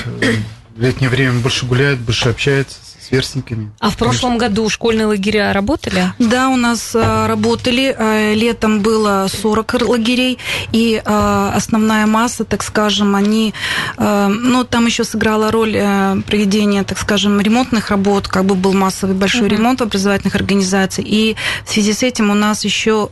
в 0.76 0.80
летнее 0.80 1.10
время 1.10 1.40
больше 1.40 1.66
гуляет, 1.66 1.98
больше 1.98 2.28
общается 2.28 2.78
сверстниками. 3.06 3.70
А 3.80 3.90
в 3.90 3.96
прошлом 3.96 4.38
году 4.38 4.68
школьные 4.68 5.06
лагеря 5.06 5.52
работали? 5.52 6.12
Да, 6.18 6.48
у 6.48 6.56
нас 6.56 6.94
э, 6.94 7.26
работали. 7.26 7.94
э, 7.96 8.34
Летом 8.34 8.80
было 8.80 9.26
40 9.30 9.74
р- 9.74 9.84
лагерей, 9.84 10.38
и 10.72 11.00
э, 11.04 11.50
основная 11.54 12.06
масса, 12.06 12.44
так 12.44 12.62
скажем, 12.62 13.14
они... 13.14 13.54
Ну, 13.98 14.64
там 14.64 14.86
еще 14.86 15.04
сыграла 15.04 15.50
роль 15.50 15.72
проведения, 16.26 16.82
так 16.84 16.98
скажем, 16.98 17.40
ремонтных 17.40 17.90
работ, 17.90 18.28
как 18.28 18.44
бы 18.44 18.54
был 18.54 18.72
массовый 18.72 19.14
большой 19.16 19.42
Мгм. 19.42 19.50
ремонт 19.56 19.80
в 19.80 19.84
образовательных 19.84 20.34
организациях. 20.34 21.06
И 21.08 21.36
в 21.64 21.70
связи 21.72 21.92
с 21.92 22.02
этим 22.02 22.30
у 22.30 22.34
нас 22.34 22.64
еще 22.64 23.08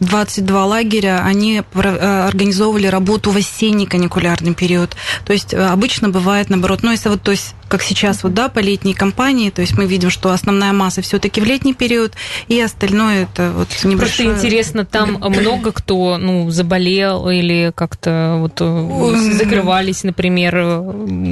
22 0.00 0.66
лагеря, 0.66 1.22
они 1.24 1.62
э, 1.72 2.26
организовывали 2.26 2.88
работу 2.88 3.30
в 3.30 3.36
осенний 3.36 3.86
каникулярный 3.86 4.54
период. 4.54 4.96
То 5.24 5.32
есть 5.32 5.54
э, 5.54 5.64
обычно 5.64 6.08
бывает 6.08 6.50
наоборот. 6.50 6.80
Ну, 6.82 6.90
если 6.90 7.08
вот, 7.08 7.22
то 7.22 7.30
есть, 7.30 7.54
как 7.68 7.82
сейчас 7.82 8.24
вот, 8.24 8.34
да, 8.34 8.48
по 8.48 8.58
летней 8.58 8.94
кампании, 8.94 9.50
то 9.50 9.60
есть 9.60 9.78
мы 9.78 9.86
видим, 9.86 10.10
что 10.10 10.32
основная 10.32 10.72
масса 10.72 11.00
все-таки 11.00 11.40
в 11.40 11.44
летний 11.44 11.74
период, 11.74 12.14
и 12.48 12.60
остальное 12.60 13.22
это 13.22 13.52
вот 13.54 13.68
Просто 13.68 13.88
небольшое... 13.88 14.30
интересно, 14.30 14.84
там 14.84 15.14
много 15.20 15.70
кто 15.70 16.18
ну, 16.18 16.50
заболел 16.50 17.28
или 17.30 17.72
как-то 17.74 18.36
вот 18.40 18.60
э, 18.60 19.32
закрывались, 19.32 20.02
например, 20.02 20.56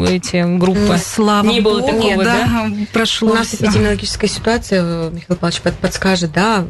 эти 0.09 0.57
группы. 0.57 0.98
Слава 1.05 1.46
Не 1.46 1.61
было 1.61 1.81
богу, 1.81 1.92
такого, 1.92 2.25
да, 2.25 2.70
прошло. 2.92 3.33
У 3.33 3.35
нас 3.35 3.55
эпидемиологическая 3.55 4.31
ситуация, 4.31 5.11
Михаил 5.11 5.37
Павлович 5.37 5.61
под- 5.62 5.79
подскажет, 5.79 6.33
да. 6.33 6.64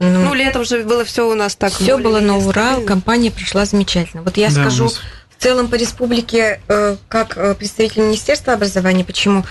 Ну, 0.00 0.24
Ну, 0.24 0.34
летом 0.34 0.64
же 0.64 0.84
было 0.84 1.04
все 1.04 1.28
у 1.28 1.34
нас 1.34 1.56
так. 1.56 1.72
все 1.72 1.98
было 1.98 2.20
на 2.20 2.36
ура, 2.36 2.52
стабильно. 2.70 2.86
компания 2.86 3.30
прошла 3.30 3.64
замечательно. 3.64 4.22
Вот 4.22 4.36
я 4.36 4.48
Да, 4.48 4.54
скажу 4.54 4.84
нас 4.84 5.00
в 5.36 5.42
целом 5.42 5.68
по 5.68 5.76
республике, 5.76 6.60
э, 6.68 6.96
как 7.08 7.36
э, 7.36 7.54
представитель 7.54 8.02
Министерства 8.02 8.54
образования, 8.54 9.04
почему? 9.04 9.44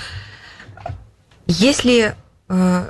Если 1.47 2.15
э, 2.49 2.89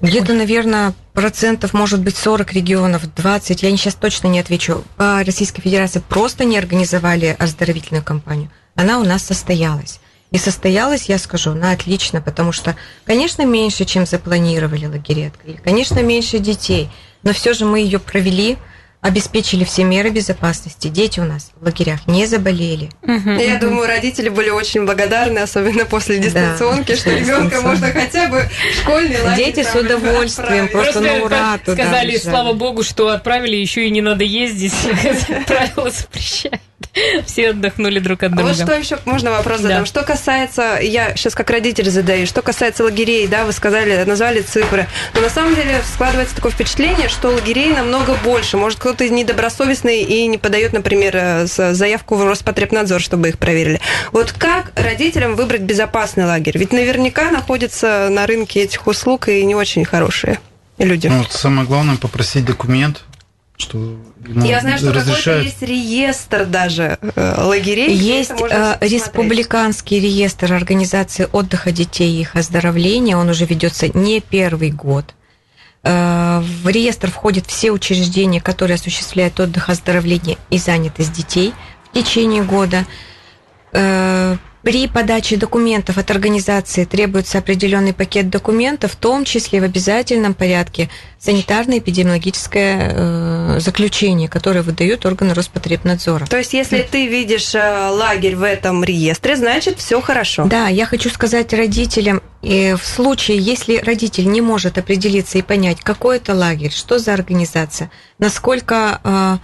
где-то, 0.00 0.34
наверное, 0.34 0.94
процентов, 1.12 1.72
может 1.72 2.00
быть, 2.00 2.16
40 2.16 2.52
регионов, 2.52 3.02
20, 3.14 3.62
я 3.62 3.70
сейчас 3.76 3.94
точно 3.94 4.28
не 4.28 4.38
отвечу, 4.40 4.84
по 4.96 5.22
Российской 5.24 5.62
Федерации 5.62 6.00
просто 6.08 6.44
не 6.44 6.58
организовали 6.58 7.36
оздоровительную 7.38 8.04
кампанию, 8.04 8.50
она 8.74 8.98
у 8.98 9.04
нас 9.04 9.22
состоялась. 9.24 10.00
И 10.34 10.38
состоялась, 10.38 11.04
я 11.08 11.18
скажу, 11.18 11.54
на 11.54 11.70
отлично, 11.70 12.20
потому 12.20 12.50
что, 12.50 12.74
конечно, 13.06 13.42
меньше, 13.46 13.84
чем 13.84 14.04
запланировали 14.04 14.86
лагеря 14.86 15.28
открыли, 15.28 15.58
конечно, 15.62 16.00
меньше 16.00 16.40
детей, 16.40 16.88
но 17.22 17.32
все 17.32 17.52
же 17.54 17.64
мы 17.64 17.78
ее 17.78 18.00
провели, 18.00 18.56
обеспечили 19.00 19.62
все 19.62 19.84
меры 19.84 20.10
безопасности. 20.10 20.88
Дети 20.88 21.20
у 21.20 21.24
нас 21.24 21.52
в 21.60 21.64
лагерях 21.64 22.08
не 22.08 22.26
заболели. 22.26 22.90
Мгм, 23.02 23.36
Я 23.38 23.50
мгм. 23.50 23.60
думаю, 23.60 23.86
родители 23.86 24.28
были 24.28 24.48
очень 24.50 24.86
благодарны, 24.86 25.38
особенно 25.38 25.84
после 25.84 26.18
дистанционки, 26.18 26.92
Да, 26.92 26.96
что 26.96 27.10
ребенка 27.10 27.60
можно 27.60 27.92
хотя 27.92 28.26
бы 28.26 28.48
в 28.72 28.74
школьный 28.80 29.20
лагерь 29.22 29.52
Дети 29.52 29.62
с 29.62 29.72
удовольствием, 29.76 30.64
отправить. 30.64 30.72
просто 30.72 31.00
на 31.00 31.14
ура 31.24 31.58
туда 31.58 31.74
сказали, 31.84 32.12
бежали. 32.12 32.18
слава 32.30 32.52
богу, 32.54 32.82
что 32.82 33.10
отправили, 33.10 33.54
еще 33.54 33.86
и 33.86 33.90
не 33.90 34.00
надо 34.00 34.24
ездить. 34.24 34.74
Правила 35.46 35.90
запрещают. 35.90 36.60
Все 37.26 37.50
отдохнули 37.50 37.98
друг 37.98 38.22
от 38.22 38.32
А 38.32 38.36
друга. 38.36 38.48
вот 38.52 38.56
что 38.56 38.74
еще 38.74 38.98
можно 39.04 39.30
вопрос 39.30 39.60
Да. 39.60 39.68
задам? 39.68 39.86
Что 39.86 40.02
касается, 40.02 40.78
я 40.80 41.14
сейчас 41.16 41.34
как 41.34 41.50
родитель 41.50 41.90
задаю, 41.90 42.26
что 42.26 42.42
касается 42.42 42.84
лагерей, 42.84 43.26
да, 43.26 43.44
вы 43.44 43.52
сказали, 43.52 44.04
назвали 44.04 44.42
цифры, 44.42 44.86
но 45.14 45.20
на 45.20 45.28
самом 45.30 45.54
деле 45.54 45.80
складывается 45.92 46.34
такое 46.36 46.52
впечатление, 46.52 47.08
что 47.08 47.28
лагерей 47.28 47.72
намного 47.72 48.14
больше. 48.24 48.56
Может, 48.56 48.78
кто-то 48.78 49.08
недобросовестный 49.08 50.02
и 50.02 50.26
не 50.26 50.38
подает, 50.38 50.72
например, 50.72 51.16
э, 51.16 51.46
заявку 51.46 52.16
в 52.16 52.24
Роспотребнадзор, 52.24 53.00
чтобы 53.00 53.28
их 53.28 53.38
проверили. 53.38 53.80
Вот 54.12 54.32
как 54.32 54.72
родителям 54.76 55.36
выбрать 55.36 55.62
безопасный 55.62 56.24
лагерь? 56.24 56.56
Ведь 56.58 56.72
наверняка 56.72 57.30
находятся 57.30 58.08
на 58.10 58.26
рынке 58.26 58.60
этих 58.62 58.86
услуг 58.86 59.28
и 59.28 59.44
не 59.44 59.54
очень 59.54 59.84
хорошие 59.84 60.38
люди. 60.78 61.06
Ну, 61.08 61.18
вот 61.18 61.32
самое 61.32 61.66
главное 61.66 61.96
попросить 61.96 62.44
документ, 62.44 63.02
что 63.56 63.78
ему 64.26 64.44
Я 64.44 64.60
знаю, 64.60 64.78
что 64.78 64.88
какой-то 64.88 65.10
разрешают. 65.10 65.44
есть 65.44 65.62
реестр 65.62 66.44
даже 66.46 66.98
э, 67.00 67.34
лагерей. 67.40 67.94
Есть 67.94 68.32
э, 68.32 68.78
республиканский 68.80 70.00
реестр 70.00 70.52
организации 70.52 71.28
отдыха 71.32 71.70
детей 71.70 72.16
и 72.16 72.20
их 72.22 72.34
оздоровления. 72.34 73.16
Он 73.16 73.28
уже 73.28 73.44
ведется 73.46 73.88
не 73.96 74.20
первый 74.20 74.70
год. 74.70 75.14
Э, 75.84 76.40
В 76.62 76.68
реестр 76.68 77.10
входят 77.10 77.46
все 77.46 77.70
учреждения, 77.70 78.40
которые 78.40 78.74
осуществляют 78.74 79.38
отдых, 79.38 79.68
оздоровление 79.68 80.36
и 80.50 80.58
занятость 80.58 81.12
детей 81.12 81.52
в 81.90 81.94
течение 81.94 82.42
года. 82.42 82.84
Э, 83.74 84.36
При 84.62 84.88
подаче 84.88 85.36
документов 85.36 85.98
от 85.98 86.10
организации 86.10 86.86
требуется 86.86 87.36
определенный 87.36 87.92
пакет 87.92 88.30
документов, 88.30 88.92
в 88.92 88.96
том 88.96 89.26
числе 89.26 89.60
в 89.60 89.64
обязательном 89.64 90.32
порядке 90.32 90.88
санитарно-эпидемиологическое 91.20 92.78
э, 92.78 93.60
заключение, 93.60 94.30
которое 94.30 94.62
выдают 94.62 95.04
органы 95.04 95.34
Роспотребнадзора. 95.34 96.24
То 96.26 96.38
есть, 96.38 96.54
если 96.54 96.80
ты 96.80 97.08
видишь 97.08 97.54
э, 97.54 97.88
лагерь 97.90 98.36
в 98.36 98.42
этом 98.42 98.82
реестре, 98.84 99.36
значит, 99.36 99.80
все 99.80 100.00
хорошо. 100.00 100.46
Да, 100.46 100.68
я 100.68 100.86
хочу 100.86 101.10
сказать 101.10 101.52
родителям, 101.52 102.22
в 102.40 102.80
случае, 102.82 103.38
если 103.38 103.76
родитель 103.78 104.30
не 104.30 104.40
может 104.40 104.78
определиться 104.78 105.36
и 105.38 105.42
понять, 105.42 105.82
какой 105.82 106.16
это 106.16 106.34
лагерь, 106.34 106.72
что 106.72 106.98
за 106.98 107.12
организация, 107.12 107.90
насколько 108.18 109.40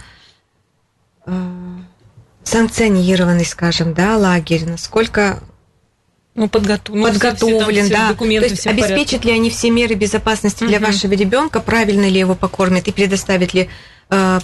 санкционированный, 2.43 3.45
скажем, 3.45 3.93
да, 3.93 4.17
лагерь, 4.17 4.65
насколько 4.65 5.41
Ну, 6.33 6.47
подготов- 6.47 6.95
ну, 6.95 7.05
все- 7.11 7.19
все 7.19 7.19
там 7.29 7.37
подготовлен, 7.37 7.85
все 7.85 7.93
да. 7.93 8.13
То 8.15 8.25
есть 8.45 8.67
обеспечат 8.67 9.25
ли 9.25 9.31
они 9.31 9.49
все 9.49 9.69
меры 9.69 9.95
безопасности 9.95 10.63
для 10.65 10.79
Мгм. 10.79 10.87
вашего 10.87 11.13
ребенка, 11.13 11.59
правильно 11.59 12.07
ли 12.07 12.19
его 12.19 12.35
покормят 12.35 12.87
и 12.87 12.91
предоставят 12.91 13.53
ли 13.53 13.69
э, 14.09 14.39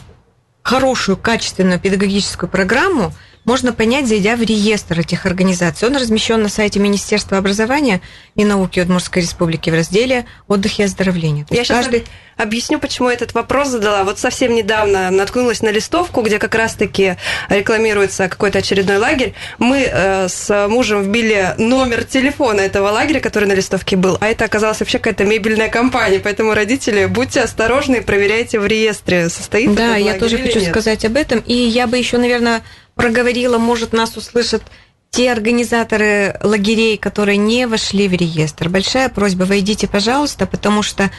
хорошую, 0.63 1.17
качественную 1.17 1.79
педагогическую 1.79 2.49
программу, 2.49 3.13
можно 3.47 3.71
понять, 3.71 4.07
зайдя 4.07 4.35
в 4.35 4.41
реестр 4.43 4.99
этих 4.99 5.25
организаций. 5.25 5.87
Он 5.87 5.95
размещен 5.95 6.43
на 6.43 6.49
сайте 6.49 6.79
Министерства 6.79 7.37
образования 7.37 8.01
и 8.35 8.43
науки 8.43 8.81
Удмуртской 8.81 9.21
Республики 9.21 9.69
в 9.69 9.73
разделе 9.73 10.25
«Отдых 10.49 10.79
и 10.79 10.83
оздоровление». 10.83 11.45
То 11.45 11.55
Я 11.55 11.63
сейчас 11.63 11.85
каждый... 11.85 12.03
объясню, 12.35 12.77
почему 12.77 13.09
этот 13.09 13.33
вопрос 13.33 13.69
задала. 13.69 14.03
Вот 14.03 14.19
совсем 14.19 14.53
недавно 14.53 15.09
наткнулась 15.11 15.61
на 15.61 15.69
листовку, 15.69 16.21
где 16.21 16.39
как 16.39 16.55
раз-таки 16.55 17.15
рекламируется 17.47 18.27
какой-то 18.27 18.59
очередной 18.59 18.97
лагерь. 18.97 19.33
Мы 19.59 19.87
э, 19.89 20.27
с 20.27 20.67
мужем 20.67 21.03
вбили 21.03 21.55
номер 21.57 22.03
телефона 22.03 22.59
этого 22.59 22.89
лагеря, 22.89 23.21
который 23.21 23.47
на 23.47 23.53
листовке 23.53 23.95
был, 23.95 24.17
а 24.19 24.27
это 24.27 24.43
оказалась 24.43 24.81
вообще 24.81 24.97
какая-то 24.99 25.23
мебельная 25.23 25.69
компания. 25.69 26.19
Поэтому, 26.19 26.53
родители, 26.53 27.05
будьте 27.05 27.39
осторожны 27.41 28.01
проверяйте 28.01 28.59
в 28.59 28.67
реестре, 28.67 29.29
состоит 29.29 29.73
Да, 29.73 29.95
я 29.95 30.15
тоже 30.15 30.37
хочу 30.37 30.59
нет. 30.59 30.69
сказать 30.69 31.05
об 31.05 31.15
этом. 31.15 31.39
И 31.39 31.53
я 31.53 31.87
бы 31.87 31.97
еще, 31.97 32.17
наверное, 32.17 32.61
проговорила, 32.97 33.57
может, 33.57 33.93
нас 33.93 34.17
услышат 34.17 34.63
те 35.09 35.31
организаторы 35.31 36.37
лагерей, 36.43 36.97
которые 36.97 37.37
не 37.37 37.65
вошли 37.65 38.07
в 38.07 38.13
реестр. 38.13 38.67
Большая 38.69 39.09
просьба, 39.09 39.43
войдите, 39.43 39.87
пожалуйста, 39.87 40.45
потому 40.45 40.83
что 40.83 41.09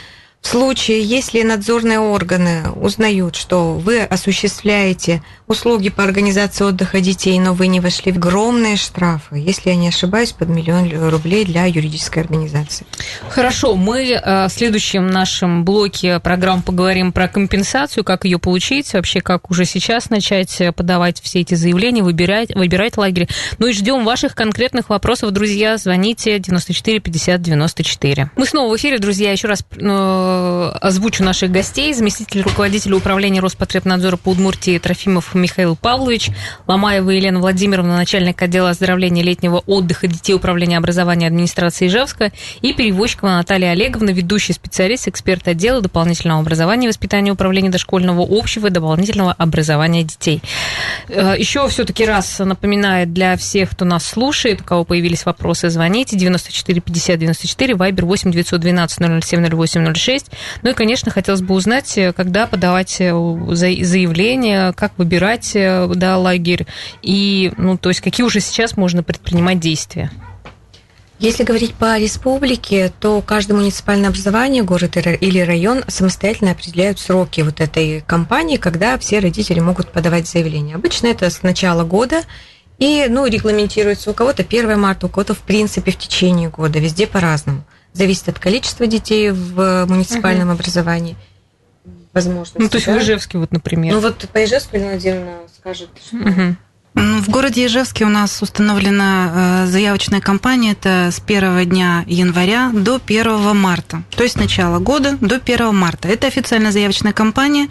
в 0.41 0.47
случае, 0.47 1.03
если 1.03 1.43
надзорные 1.43 1.99
органы 1.99 2.71
узнают, 2.71 3.35
что 3.35 3.73
вы 3.73 4.01
осуществляете 4.01 5.21
услуги 5.47 5.89
по 5.89 6.03
организации 6.03 6.63
отдыха 6.63 7.01
детей, 7.01 7.37
но 7.39 7.53
вы 7.53 7.67
не 7.67 7.79
вошли 7.79 8.11
в 8.11 8.17
огромные 8.17 8.77
штрафы, 8.77 9.37
если 9.37 9.69
я 9.69 9.75
не 9.75 9.89
ошибаюсь, 9.89 10.31
под 10.31 10.49
миллион 10.49 10.91
рублей 11.09 11.43
для 11.43 11.65
юридической 11.65 12.19
организации. 12.19 12.85
Хорошо, 13.29 13.75
мы 13.75 14.11
э, 14.11 14.47
в 14.47 14.49
следующем 14.49 15.07
нашем 15.07 15.65
блоке 15.65 16.19
программ 16.19 16.61
поговорим 16.61 17.11
про 17.11 17.27
компенсацию, 17.27 18.03
как 18.03 18.25
ее 18.25 18.39
получить, 18.39 18.93
вообще 18.93 19.21
как 19.21 19.51
уже 19.51 19.65
сейчас 19.65 20.09
начать 20.09 20.61
э, 20.61 20.71
подавать 20.71 21.19
все 21.21 21.41
эти 21.41 21.55
заявления, 21.55 22.03
выбирать, 22.03 22.55
выбирать 22.55 22.97
лагерь. 22.97 23.27
Ну 23.57 23.67
и 23.67 23.73
ждем 23.73 24.05
ваших 24.05 24.35
конкретных 24.35 24.89
вопросов, 24.89 25.31
друзья. 25.31 25.77
Звоните 25.77 26.39
94 26.39 26.99
50 26.99 27.41
94. 27.41 28.31
Мы 28.35 28.45
снова 28.45 28.71
в 28.71 28.77
эфире, 28.77 28.99
друзья. 28.99 29.31
Еще 29.31 29.47
раз 29.47 29.63
э, 29.71 30.28
озвучу 30.81 31.23
наших 31.23 31.51
гостей. 31.51 31.93
Заместитель 31.93 32.41
руководителя 32.41 32.95
управления 32.95 33.39
Роспотребнадзора 33.39 34.17
по 34.17 34.29
Удмуртии 34.29 34.77
Трофимов 34.77 35.33
Михаил 35.35 35.75
Павлович, 35.75 36.31
Ломаева 36.67 37.09
Елена 37.09 37.39
Владимировна, 37.39 37.95
начальник 37.95 38.41
отдела 38.41 38.69
оздоровления 38.69 39.23
летнего 39.23 39.63
отдыха 39.65 40.07
детей 40.07 40.33
управления 40.33 40.77
образования 40.77 41.27
администрации 41.27 41.87
Ижевска 41.87 42.31
и 42.61 42.73
перевозчикова 42.73 43.29
Наталья 43.29 43.71
Олеговна, 43.71 44.11
ведущий 44.11 44.53
специалист, 44.53 45.07
эксперт 45.07 45.47
отдела 45.47 45.81
дополнительного 45.81 46.41
образования 46.41 46.85
и 46.85 46.89
воспитания 46.89 47.31
управления 47.31 47.69
дошкольного 47.69 48.25
общего 48.29 48.67
и 48.67 48.71
дополнительного 48.71 49.33
образования 49.33 50.03
детей. 50.03 50.41
Э, 51.07 51.35
Еще 51.37 51.67
все-таки 51.69 52.05
раз 52.05 52.39
напоминаю 52.39 53.07
для 53.07 53.35
всех, 53.37 53.71
кто 53.71 53.85
нас 53.85 54.05
слушает, 54.05 54.61
у 54.61 54.63
кого 54.63 54.83
появились 54.83 55.25
вопросы, 55.25 55.69
звоните 55.69 56.17
94 56.17 56.81
50 56.81 57.19
94, 57.19 57.75
Вайбер 57.75 58.05
8 58.05 58.31
912 58.31 59.23
007 59.23 59.49
08 59.55 59.93
06. 59.93 60.18
Ну 60.61 60.71
и, 60.71 60.73
конечно, 60.73 61.11
хотелось 61.11 61.41
бы 61.41 61.53
узнать, 61.55 61.97
э, 61.97 62.13
когда 62.13 62.47
подавать 62.47 62.97
э, 62.99 63.11
за- 63.11 63.83
заявление, 63.85 64.73
как 64.73 64.93
выбирать 64.97 65.51
э, 65.55 65.87
да, 65.95 66.17
лагерь 66.17 66.67
и, 67.01 67.51
ну, 67.57 67.77
то 67.77 67.89
есть 67.89 68.01
какие 68.01 68.25
уже 68.25 68.39
сейчас 68.39 68.77
можно 68.77 69.03
предпринимать 69.03 69.59
действия. 69.59 70.11
Если 71.19 71.43
говорить 71.43 71.73
по 71.73 71.99
республике, 71.99 72.93
то 72.97 73.21
каждое 73.21 73.53
муниципальное 73.53 74.07
образование, 74.07 74.63
город 74.63 74.95
или 74.95 75.39
район 75.39 75.83
самостоятельно 75.89 76.51
определяют 76.51 76.97
сроки 76.97 77.41
вот 77.41 77.59
этой 77.59 77.99
кампании, 78.07 78.55
когда 78.55 78.97
все 78.97 79.19
родители 79.19 79.59
могут 79.59 79.91
подавать 79.91 80.29
заявление. 80.29 80.75
Обычно 80.75 81.07
это 81.07 81.29
с 81.29 81.43
начала 81.43 81.83
года, 81.83 82.21
и 82.77 83.07
ну, 83.09 83.25
регламентируется 83.25 84.11
у 84.11 84.13
кого-то 84.13 84.43
1 84.43 84.79
марта, 84.79 85.07
у 85.07 85.09
кого-то 85.09 85.33
в 85.33 85.39
принципе 85.39 85.91
в 85.91 85.97
течение 85.97 86.47
года, 86.47 86.79
везде 86.79 87.05
по-разному. 87.05 87.65
Зависит 87.99 88.29
от 88.29 88.39
количества 88.39 88.87
детей 88.87 89.29
в 89.29 89.85
муниципальном 89.85 90.51
образовании. 90.51 91.17
Возможно. 92.13 92.53
Ну, 92.61 92.69
то 92.69 92.77
есть 92.77 92.87
в 92.87 92.97
Ижевске, 92.97 93.37
вот, 93.37 93.51
например. 93.51 93.93
Ну 93.93 93.99
вот 93.99 94.25
по 94.31 94.41
Ижевску 94.41 94.79
Владимировна 94.79 95.39
скажет, 95.53 95.89
что... 96.01 96.15
Мгм. 96.15 96.57
В 96.95 97.29
городе 97.29 97.67
Ижевске 97.67 98.05
у 98.05 98.09
нас 98.09 98.41
установлена 98.41 99.65
э, 99.65 99.67
заявочная 99.67 100.21
кампания. 100.21 100.71
Это 100.71 101.09
с 101.11 101.19
первого 101.19 101.63
дня 101.63 102.03
января 102.07 102.71
до 102.73 102.99
1 103.05 103.55
марта. 103.55 104.01
То 104.15 104.23
есть 104.23 104.35
с 104.35 104.39
начала 104.39 104.79
года 104.79 105.15
до 105.21 105.35
1 105.35 105.75
марта. 105.75 106.07
Это 106.07 106.25
официальная 106.25 106.71
заявочная 106.71 107.13
кампания. 107.13 107.67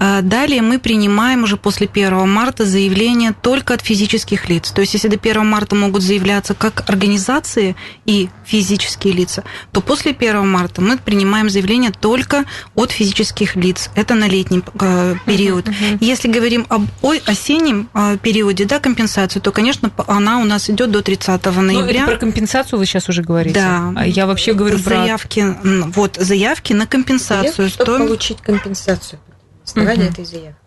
Э, 0.00 0.22
Далее 0.22 0.62
мы 0.62 0.78
принимаем 0.78 1.42
уже 1.42 1.58
после 1.58 1.86
1 1.92 2.26
марта 2.26 2.64
заявления 2.64 3.34
только 3.34 3.74
от 3.74 3.82
физических 3.82 4.48
лиц. 4.48 4.70
То 4.70 4.80
есть 4.80 4.94
если 4.94 5.08
до 5.08 5.18
1 5.18 5.46
марта 5.46 5.76
могут 5.76 6.02
заявляться 6.02 6.54
как 6.54 6.88
организации 6.88 7.76
и 8.06 8.30
физические 8.46 9.12
лица, 9.12 9.44
то 9.72 9.82
после 9.82 10.12
1 10.12 10.48
марта 10.48 10.80
мы 10.80 10.96
принимаем 10.96 11.50
заявления 11.50 11.90
только 11.90 12.44
от 12.74 12.92
физических 12.92 13.56
лиц. 13.56 13.90
Это 13.94 14.14
на 14.14 14.26
летний 14.26 14.62
э, 14.80 15.16
период. 15.26 15.66
Если 16.00 16.28
говорим 16.28 16.66
об 16.70 16.86
осеннем 17.26 17.90
э, 17.92 18.16
периоде, 18.54 18.64
да, 18.64 18.80
компенсацию, 18.80 19.42
то, 19.42 19.52
конечно, 19.52 19.90
она 20.06 20.38
у 20.38 20.44
нас 20.44 20.70
идет 20.70 20.90
до 20.90 21.02
30 21.02 21.28
Ну, 21.28 21.34
это 21.34 21.60
ноября. 21.60 22.06
про 22.06 22.16
компенсацию 22.16 22.78
вы 22.78 22.86
сейчас 22.86 23.08
уже 23.08 23.22
говорите. 23.22 23.54
Да. 23.54 23.92
А 23.96 24.06
я 24.06 24.26
вообще 24.26 24.52
говорю 24.54 24.78
про... 24.78 24.90
заявки, 25.02 25.44
вот 25.94 26.16
заявки 26.20 26.72
на 26.72 26.86
компенсацию. 26.86 27.68
Чтобы 27.68 27.92
стоим- 27.92 28.06
получить 28.06 28.40
компенсацию. 28.40 29.18
Основание 29.64 30.04
Мгм. 30.06 30.12
этой 30.12 30.24
заявки. 30.24 30.58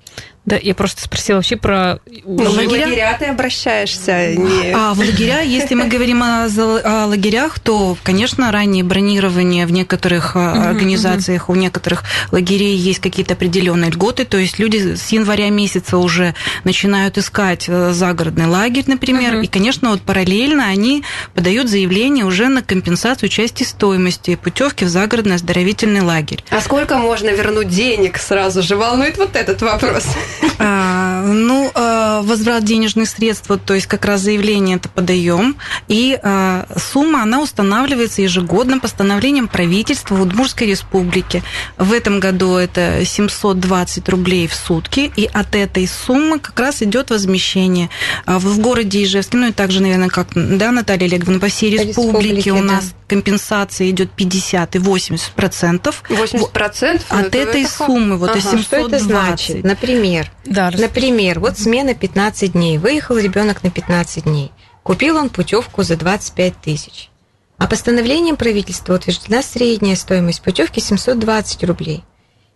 Да, 0.47 0.57
я 0.61 0.73
просто 0.73 1.01
спросила 1.01 1.35
вообще 1.37 1.57
про... 1.57 1.99
Ну, 2.23 2.45
в 2.45 2.55
лагеря? 2.55 2.85
лагеря 2.85 3.17
ты 3.19 3.25
обращаешься. 3.25 4.33
Не... 4.33 4.71
А 4.73 4.93
в 4.93 4.99
лагеря, 4.99 5.41
если 5.41 5.75
мы 5.75 5.89
говорим 5.89 6.23
о, 6.23 6.45
о 6.45 7.05
лагерях, 7.05 7.59
то, 7.59 7.97
конечно, 8.01 8.49
раннее 8.49 8.85
бронирование 8.85 9.65
в 9.65 9.71
некоторых 9.71 10.37
а, 10.37 10.69
организациях, 10.69 11.49
у 11.49 11.55
некоторых 11.55 12.05
лагерей 12.31 12.77
есть 12.77 13.01
какие-то 13.01 13.33
определенные 13.33 13.91
льготы, 13.91 14.23
то 14.23 14.37
есть 14.37 14.57
люди 14.57 14.95
с 14.95 15.09
января 15.09 15.49
месяца 15.49 15.97
уже 15.97 16.33
начинают 16.63 17.17
искать 17.17 17.65
э, 17.67 17.91
загородный 17.91 18.45
лагерь, 18.45 18.85
например, 18.87 19.41
и, 19.41 19.47
конечно, 19.47 19.89
вот 19.89 20.01
параллельно 20.01 20.67
они 20.67 21.03
подают 21.33 21.67
заявление 21.67 22.23
уже 22.23 22.47
на 22.47 22.61
компенсацию 22.61 23.27
части 23.27 23.63
стоимости 23.63 24.35
путевки 24.35 24.85
в 24.85 24.87
загородный 24.87 25.35
оздоровительный 25.35 26.01
лагерь. 26.03 26.41
А 26.51 26.61
сколько 26.61 26.97
можно 26.97 27.27
вернуть 27.31 27.67
денег 27.67 28.17
сразу 28.17 28.63
же? 28.63 28.77
Волнует 28.77 29.17
вот 29.17 29.35
этот 29.35 29.61
вопрос. 29.61 30.05
uh, 30.43 31.16
Ну, 31.27 31.71
э, 31.73 32.21
возврат 32.23 32.63
денежных 32.63 33.09
средств, 33.09 33.51
то 33.65 33.73
есть 33.73 33.87
как 33.87 34.05
раз 34.05 34.21
заявление 34.21 34.77
это 34.77 34.89
подаем, 34.89 35.57
и 35.87 36.17
э, 36.21 36.63
сумма, 36.77 37.23
она 37.23 37.41
устанавливается 37.41 38.21
ежегодно 38.21 38.79
постановлением 38.79 39.47
правительства 39.47 40.21
Удмуртской 40.21 40.67
республики. 40.67 41.43
В 41.77 41.93
этом 41.93 42.19
году 42.19 42.55
это 42.55 43.03
720 43.05 44.07
рублей 44.09 44.47
в 44.47 44.55
сутки, 44.55 45.11
и 45.15 45.29
от 45.31 45.55
этой 45.55 45.87
суммы 45.87 46.39
как 46.39 46.59
раз 46.59 46.81
идет 46.81 47.09
возмещение. 47.09 47.89
А 48.25 48.39
В 48.39 48.59
городе 48.59 49.03
Ижевске, 49.03 49.37
ну 49.37 49.47
и 49.47 49.51
также, 49.51 49.81
наверное, 49.81 50.09
как, 50.09 50.29
да, 50.33 50.71
Наталья 50.71 51.07
Олеговна, 51.07 51.39
по 51.39 51.47
всей 51.47 51.71
республике, 51.71 52.27
республике, 52.37 52.51
у 52.51 52.57
да. 52.57 52.61
нас 52.73 52.93
компенсация 53.07 53.89
идет 53.89 54.11
50 54.11 54.75
и 54.75 54.79
80 54.79 55.31
процентов. 55.31 56.03
80 56.09 56.51
процентов 56.51 57.05
От 57.09 57.33
этой 57.33 57.65
суммы, 57.65 58.17
вот 58.17 58.31
Ага, 58.31 58.39
и 58.39 58.41
720. 58.41 58.65
Что 58.67 58.77
это 58.77 58.99
значит? 58.99 59.63
Например, 59.63 60.31
Да, 60.45 60.71
рас- 60.71 60.79
например, 61.17 61.39
вот 61.39 61.57
смена 61.57 61.95
15 61.95 62.51
дней. 62.51 62.77
Выехал 62.77 63.17
ребенок 63.17 63.63
на 63.63 63.71
15 63.71 64.25
дней. 64.25 64.51
Купил 64.83 65.17
он 65.17 65.29
путевку 65.29 65.81
за 65.81 65.95
25 65.97 66.61
тысяч. 66.61 67.09
А 67.57 67.65
постановлением 67.65 68.35
правительства 68.35 68.93
утверждена 68.93 69.41
средняя 69.41 69.95
стоимость 69.95 70.43
путевки 70.43 70.79
720 70.79 71.63
рублей. 71.63 72.03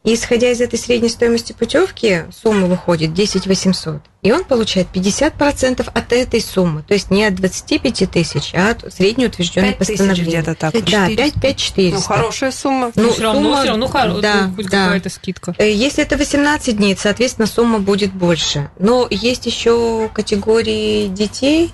И 0.03 0.15
исходя 0.15 0.49
из 0.51 0.59
этой 0.61 0.79
средней 0.79 1.09
стоимости 1.09 1.53
путевки, 1.53 2.23
сумма 2.31 2.65
выходит 2.65 3.13
10 3.13 3.45
800. 3.45 4.01
И 4.23 4.31
он 4.31 4.43
получает 4.45 4.87
50% 4.93 5.87
от 5.93 6.13
этой 6.13 6.41
суммы. 6.41 6.83
То 6.87 6.95
есть 6.95 7.11
не 7.11 7.23
от 7.25 7.35
25 7.35 8.09
тысяч, 8.09 8.51
а 8.55 8.71
от 8.71 8.91
средней 8.93 9.27
утвержденной 9.27 9.73
5 9.73 9.77
тысяч 9.77 9.89
постановления. 9.99 10.41
где-то 10.41 10.55
так. 10.55 10.73
Да, 10.85 11.07
5 11.07 11.33
5 11.39 11.57
400. 11.57 11.95
Ну, 11.99 12.01
хорошая 12.15 12.51
сумма. 12.51 12.91
Ну, 12.95 13.03
ну, 13.03 13.11
все 13.13 13.21
равно, 13.23 13.41
сумма- 13.41 13.57
все 13.59 13.67
равно 13.69 13.85
хоро- 13.85 14.21
да, 14.21 14.51
хоть 14.55 14.69
да. 14.69 14.85
какая-то 14.85 15.09
скидка. 15.09 15.55
Э, 15.59 15.71
Если 15.71 16.03
это 16.03 16.17
18 16.17 16.77
дней, 16.77 16.97
соответственно, 16.99 17.45
сумма 17.47 17.77
будет 17.79 18.11
больше. 18.11 18.71
Но 18.79 19.07
есть 19.09 19.45
еще 19.45 20.09
категории 20.13 21.07
детей, 21.09 21.71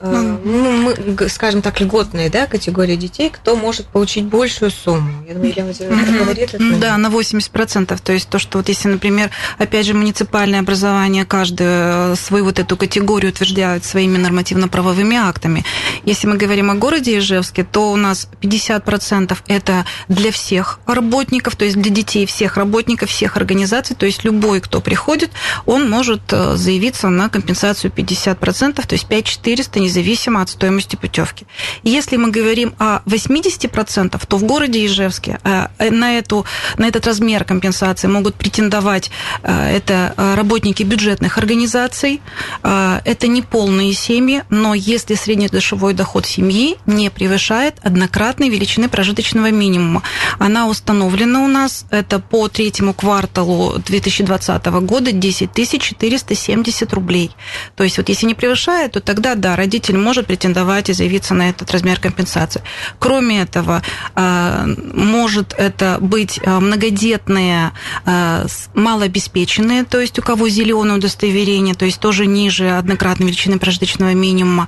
ну, 0.00 0.72
мы, 0.72 1.28
скажем 1.28 1.60
так, 1.60 1.80
льготные, 1.80 2.30
да, 2.30 2.46
категории 2.46 2.94
детей, 2.94 3.30
кто 3.30 3.56
может 3.56 3.86
получить 3.86 4.24
большую 4.26 4.70
сумму. 4.70 5.24
Я 5.26 5.34
думаю, 5.34 5.50
Елена 5.50 5.72
Мгм. 5.72 6.04
проговорит 6.04 6.54
это. 6.54 6.76
Да, 6.76 6.96
на 6.98 7.08
80%. 7.10 8.00
То 8.00 8.12
есть 8.12 8.28
то, 8.28 8.38
что 8.38 8.58
вот 8.58 8.68
если, 8.68 8.88
например, 8.88 9.30
опять 9.58 9.86
же, 9.86 9.94
муниципальное 9.94 10.60
образование, 10.60 11.24
каждое 11.24 12.12
э, 12.12 12.14
свою 12.16 12.44
вот 12.44 12.60
эту 12.60 12.76
категорию 12.76 13.32
утверждает 13.32 13.84
своими 13.84 14.18
нормативно-правовыми 14.18 15.16
актами. 15.16 15.64
Если 16.04 16.28
мы 16.28 16.36
говорим 16.36 16.70
о 16.70 16.74
городе 16.74 17.18
Ижевске, 17.18 17.64
то 17.64 17.90
у 17.90 17.96
нас 17.96 18.28
50% 18.40 19.36
это 19.48 19.84
для 20.06 20.30
всех 20.30 20.78
работников, 20.86 21.56
то 21.56 21.64
есть 21.64 21.76
для 21.76 21.90
детей 21.90 22.24
всех 22.26 22.56
работников, 22.56 23.10
всех 23.10 23.36
организаций, 23.36 23.96
то 23.96 24.06
есть 24.06 24.22
любой, 24.24 24.60
кто 24.60 24.80
приходит, 24.80 25.30
он 25.66 25.90
может 25.90 26.22
э, 26.32 26.56
заявиться 26.56 27.08
на 27.08 27.28
компенсацию 27.28 27.90
50%, 27.90 28.86
то 28.86 28.94
есть 28.94 29.06
5400, 29.06 29.87
независимо 29.88 30.42
от 30.42 30.50
стоимости 30.50 30.96
путевки. 30.96 31.46
Если 31.82 32.16
мы 32.16 32.30
говорим 32.30 32.74
о 32.78 33.00
80%, 33.06 34.20
то 34.28 34.36
в 34.36 34.44
городе 34.44 34.84
Ижевске 34.84 35.38
э, 35.44 35.90
на, 35.90 36.18
эту, 36.18 36.44
на 36.76 36.86
этот 36.86 37.06
размер 37.06 37.44
компенсации 37.44 38.08
могут 38.08 38.34
претендовать 38.34 39.10
э, 39.42 39.76
это 39.76 40.14
э, 40.16 40.34
работники 40.34 40.82
бюджетных 40.82 41.38
организаций, 41.38 42.20
это 42.62 43.26
не 43.28 43.42
полные 43.42 43.92
семьи, 43.94 44.42
но 44.50 44.74
если 44.74 45.14
среднедушевой 45.14 45.94
доход 45.94 46.26
семьи 46.26 46.76
не 46.86 47.10
превышает 47.10 47.74
однократной 47.82 48.48
величины 48.48 48.88
прожиточного 48.88 49.50
минимума. 49.50 50.02
Она 50.38 50.66
установлена 50.68 51.40
у 51.40 51.48
нас, 51.48 51.86
это 51.90 52.18
по 52.18 52.48
третьему 52.48 52.94
кварталу 52.94 53.78
2020 53.78 54.66
года 54.66 55.12
10 55.12 55.50
470 55.80 56.92
рублей. 56.92 57.30
То 57.76 57.84
есть 57.84 57.98
вот 57.98 58.08
если 58.08 58.26
не 58.26 58.34
превышает, 58.34 58.92
то 58.92 59.00
тогда, 59.00 59.34
да, 59.34 59.56
родитель 59.78 59.96
может 59.96 60.26
претендовать 60.26 60.90
и 60.90 60.92
заявиться 60.92 61.34
на 61.34 61.48
этот 61.48 61.70
размер 61.70 62.00
компенсации. 62.00 62.62
Кроме 62.98 63.42
этого, 63.42 63.82
а, 64.14 64.66
может 64.92 65.54
это 65.56 65.98
быть 66.00 66.40
а, 66.44 66.58
многодетные, 66.58 67.72
а, 68.04 68.46
малообеспеченные, 68.74 69.84
то 69.84 70.00
есть 70.00 70.18
у 70.18 70.22
кого 70.22 70.48
зеленое 70.48 70.98
удостоверение, 70.98 71.74
то 71.74 71.84
есть 71.84 72.00
тоже 72.00 72.26
ниже 72.26 72.70
однократной 72.70 73.26
величины 73.26 73.58
прожиточного 73.58 74.14
минимума. 74.14 74.66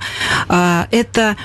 Это 0.48 1.36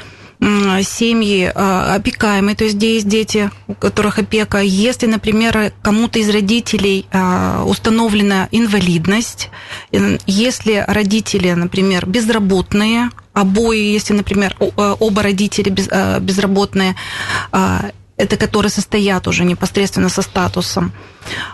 семьи 0.83 1.51
а, 1.53 1.95
опекаемые, 1.95 2.55
то 2.55 2.63
есть 2.63 2.75
где 2.75 2.95
есть 2.95 3.07
дети, 3.07 3.49
у 3.67 3.73
которых 3.73 4.19
опека. 4.19 4.59
Если, 4.59 5.07
например, 5.07 5.71
кому-то 5.81 6.19
из 6.19 6.29
родителей 6.29 7.05
а, 7.11 7.63
установлена 7.65 8.47
инвалидность, 8.51 9.49
ин- 9.91 10.19
если 10.27 10.83
родители, 10.87 11.51
например, 11.51 12.05
безработные, 12.05 13.09
обои, 13.33 13.93
если, 13.93 14.13
например, 14.13 14.55
э, 14.59 14.95
оба 14.99 15.21
а, 15.91 16.19
безработные, 16.19 16.95
это 18.17 18.37
которые 18.37 18.71
состоят 18.71 19.27
уже 19.27 19.43
непосредственно 19.45 20.09
со 20.09 20.21
статусом. 20.21 20.91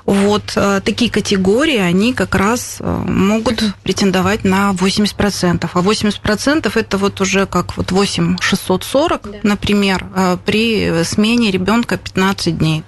Вот 0.05 0.51
э, 0.55 0.81
такие 0.83 1.09
категории, 1.09 1.77
они 1.77 2.13
как 2.13 2.35
раз 2.35 2.77
э, 2.79 3.03
могут 3.07 3.63
претендовать 3.83 4.43
на 4.43 4.71
80%. 4.71 5.69
А 5.73 5.79
80% 5.79 6.71
это 6.75 6.97
вот 6.97 7.21
уже 7.21 7.45
как 7.45 7.77
вот 7.77 7.91
8 7.91 8.37
640, 8.41 9.43
например, 9.43 10.05
э, 10.15 10.37
при 10.45 11.03
смене 11.03 11.51
ребенка 11.51 11.97
15 11.97 12.57
дней. 12.57 12.83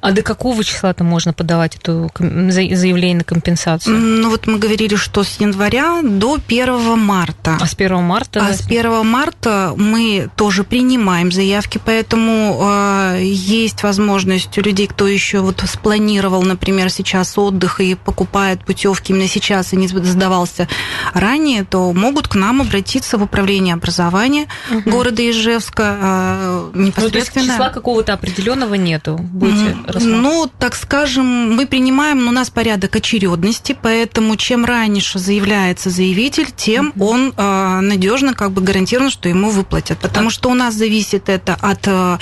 А 0.00 0.12
до 0.12 0.22
какого 0.22 0.62
числа-то 0.62 1.04
можно 1.04 1.32
подавать 1.32 1.78
за- 1.84 2.76
заявление 2.76 3.16
на 3.18 3.24
компенсацию? 3.24 3.96
Ну 3.96 4.28
вот 4.30 4.46
мы 4.46 4.58
говорили, 4.58 4.96
что 4.96 5.24
с 5.24 5.40
января 5.40 6.00
до 6.02 6.38
1 6.46 6.98
марта. 6.98 7.56
А 7.60 7.66
с 7.66 7.74
1 7.74 8.02
марта? 8.02 8.46
А 8.46 8.52
с 8.52 8.60
1 8.66 9.06
марта 9.06 9.72
мы 9.76 10.28
тоже 10.36 10.64
принимаем 10.64 11.32
заявки, 11.32 11.80
поэтому 11.82 12.99
есть 13.18 13.82
возможность 13.82 14.56
у 14.58 14.60
людей, 14.60 14.86
кто 14.86 15.06
еще 15.06 15.40
вот 15.40 15.62
спланировал, 15.66 16.42
например, 16.42 16.90
сейчас 16.90 17.36
отдых 17.38 17.80
и 17.80 17.94
покупает 17.94 18.64
путевки 18.64 19.12
именно 19.12 19.28
сейчас 19.28 19.72
и 19.72 19.76
не 19.76 19.88
сдавался 19.88 20.68
ранее, 21.14 21.64
то 21.64 21.92
могут 21.92 22.28
к 22.28 22.34
нам 22.34 22.60
обратиться 22.60 23.18
в 23.18 23.22
управление 23.22 23.74
образования 23.74 24.46
города 24.86 25.28
Ижевска 25.28 25.98
э, 26.00 26.70
Ну, 26.74 26.92
то 26.92 27.00
есть 27.00 27.06
непосредственно. 27.06 27.46
числа 27.46 27.68
какого-то 27.70 28.12
определенного 28.12 28.74
нету. 28.74 29.18
Будете? 29.18 29.76
Ну, 30.00 30.50
так 30.58 30.74
скажем, 30.74 31.54
мы 31.54 31.66
принимаем, 31.66 32.24
но 32.24 32.30
у 32.30 32.34
нас 32.34 32.50
порядок 32.50 32.96
очередности, 32.96 33.76
поэтому 33.80 34.36
чем 34.36 34.64
раньше 34.64 35.18
заявляется 35.18 35.90
заявитель, 35.90 36.48
тем 36.54 36.92
он 36.98 37.32
надежно 37.36 38.34
как 38.34 38.52
бы 38.52 38.62
гарантирован, 38.62 39.10
что 39.10 39.28
ему 39.28 39.50
выплатят. 39.50 39.98
Потому 39.98 40.30
что 40.30 40.50
у 40.50 40.54
нас 40.54 40.74
зависит 40.74 41.28
это 41.28 41.54
от 41.60 41.86
э, 41.86 42.18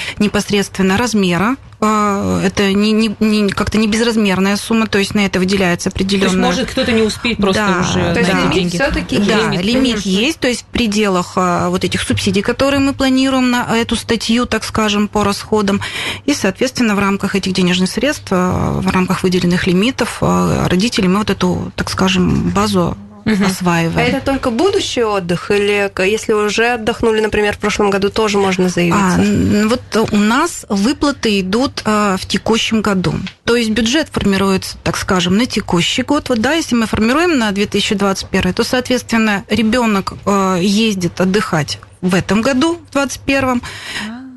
непосредственно 0.69 0.97
размера. 0.97 1.57
э, 1.81 2.43
Это 2.45 2.73
не, 2.73 2.93
не, 2.93 3.15
не- 3.21 3.51
как-то 3.51 3.79
не 3.79 3.87
безразмерная 3.87 4.57
сумма, 4.57 4.87
то 4.87 4.99
есть 4.99 5.15
на 5.15 5.21
это 5.27 5.39
выделяется 5.39 5.91
То 5.91 5.99
есть 5.99 6.11
определенная... 6.13 6.47
может 6.47 6.71
кто-то 6.71 6.93
не 6.93 7.03
успеть 7.03 7.39
просто 7.39 7.63
Да, 7.67 7.81
уже 7.81 8.13
То 8.15 8.21
есть 8.21 8.33
да. 8.33 8.51
лимит 8.53 8.73
все-таки 8.73 9.19
Да, 9.19 9.53
есть. 9.53 9.65
лимит, 9.65 9.91
Конечно. 10.03 10.09
есть, 10.09 10.39
то 10.41 10.49
есть 10.49 10.63
в 10.63 10.65
пределах 10.67 11.33
а, 11.37 11.69
вот 11.71 11.85
этих 11.85 12.03
субсидий, 12.03 12.43
которые 12.43 12.81
мы 12.81 12.93
планируем 12.93 13.51
на 13.51 13.77
эту 13.77 13.97
статью, 13.97 14.47
так 14.47 14.65
скажем, 14.65 15.09
по 15.09 15.25
расходам. 15.25 15.81
И, 16.27 16.35
соответственно, 16.35 16.95
в 16.95 16.99
рамках 16.99 17.35
этих 17.37 17.53
денежных 17.53 17.89
средств, 17.91 18.27
а, 18.31 18.81
в 18.81 18.89
рамках 18.91 19.23
выделенных 19.23 19.67
лимитов, 19.67 20.19
а, 20.21 20.69
родители 20.69 21.07
мы 21.07 21.19
вот 21.19 21.31
эту, 21.31 21.73
так 21.77 21.91
скажем, 21.91 22.51
базу 22.51 22.97
А 23.29 23.47
осваиваем. 23.47 23.99
это 23.99 24.21
только 24.25 24.51
будущий 24.51 25.03
отдых? 25.05 25.51
Или 25.51 25.91
если 26.07 26.33
уже 26.33 26.75
отдохнули, 26.75 27.21
например, 27.21 27.55
в 27.55 27.59
прошлом 27.59 27.91
году, 27.91 28.09
тоже 28.11 28.39
можно 28.39 28.67
А, 28.67 28.69
заявиться? 28.69 29.21
н- 29.21 29.69
вот 29.69 29.83
у 30.13 30.17
нас 30.17 30.65
выплаты 30.69 31.41
идут 31.41 31.83
а, 31.85 32.17
в 32.17 32.27
текущем 32.27 32.81
году. 32.81 33.15
То 33.45 33.57
есть 33.57 33.71
бюджет 33.71 34.09
формируется, 34.11 34.77
так 34.83 34.97
скажем, 34.97 35.37
на 35.37 35.47
текущий 35.47 36.03
год. 36.03 36.29
Вот 36.29 36.41
да, 36.41 36.55
если 36.55 36.75
мы 36.75 36.87
формируем 36.87 37.39
на 37.39 37.51
2021, 37.53 38.53
то, 38.53 38.65
соответственно, 38.65 39.45
ребенок 39.49 40.15
ездит 40.61 41.21
отдыхать 41.21 41.79
в 42.01 42.15
этом 42.15 42.43
году, 42.43 42.75
в 42.91 42.93
2021. 42.93 43.63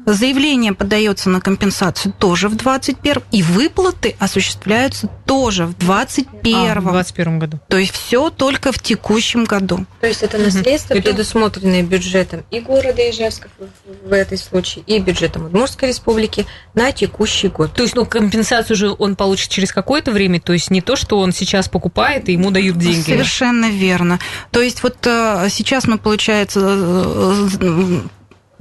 Заявление 0.05 0.73
подается 0.73 1.29
на 1.29 1.41
компенсацию 1.41 2.13
тоже 2.17 2.47
в 2.49 2.55
2021, 2.55 3.23
и 3.31 3.43
выплаты 3.43 4.15
осуществляются 4.19 5.07
тоже 5.25 5.65
в 5.65 5.77
2021. 5.77 6.77
А, 6.77 6.81
в 6.81 6.83
21 6.91 7.39
году. 7.39 7.59
То 7.67 7.77
есть 7.77 7.93
все 7.93 8.29
только 8.29 8.71
в 8.71 8.79
текущем 8.79 9.43
году. 9.45 9.85
То 9.99 10.07
есть 10.07 10.23
это 10.23 10.37
наследство, 10.37 10.93
Это- 10.95 11.03
предусмотренное 11.03 11.83
бюджетом 11.83 12.43
и 12.51 12.59
города 12.59 13.01
Ижевска 13.09 13.49
в- 13.59 14.09
в 14.09 14.13
этой 14.13 14.37
случае, 14.37 14.83
и 14.87 14.99
бюджетом 14.99 15.45
Удмуртской 15.45 15.89
республики 15.89 16.45
на 16.73 16.91
текущий 16.91 17.47
год. 17.49 17.73
То 17.73 17.83
есть, 17.83 17.95
ну, 17.95 18.05
компенсацию 18.05 18.75
же 18.75 18.95
он 18.97 19.15
получит 19.15 19.49
через 19.49 19.71
какое-то 19.71 20.11
время, 20.11 20.39
то 20.41 20.53
есть 20.53 20.71
не 20.71 20.81
то, 20.81 20.95
что 20.95 21.19
он 21.19 21.31
сейчас 21.31 21.69
покупает 21.69 22.27
и 22.29 22.33
ему 22.33 22.51
дают 22.51 22.77
деньги. 22.77 23.01
Совершенно 23.01 23.69
верно. 23.69 24.19
То 24.51 24.61
есть 24.61 24.83
вот 24.83 24.97
э, 25.05 25.47
сейчас 25.49 25.85
мы, 25.87 25.97
получается, 25.97 26.59
э, 26.63 27.99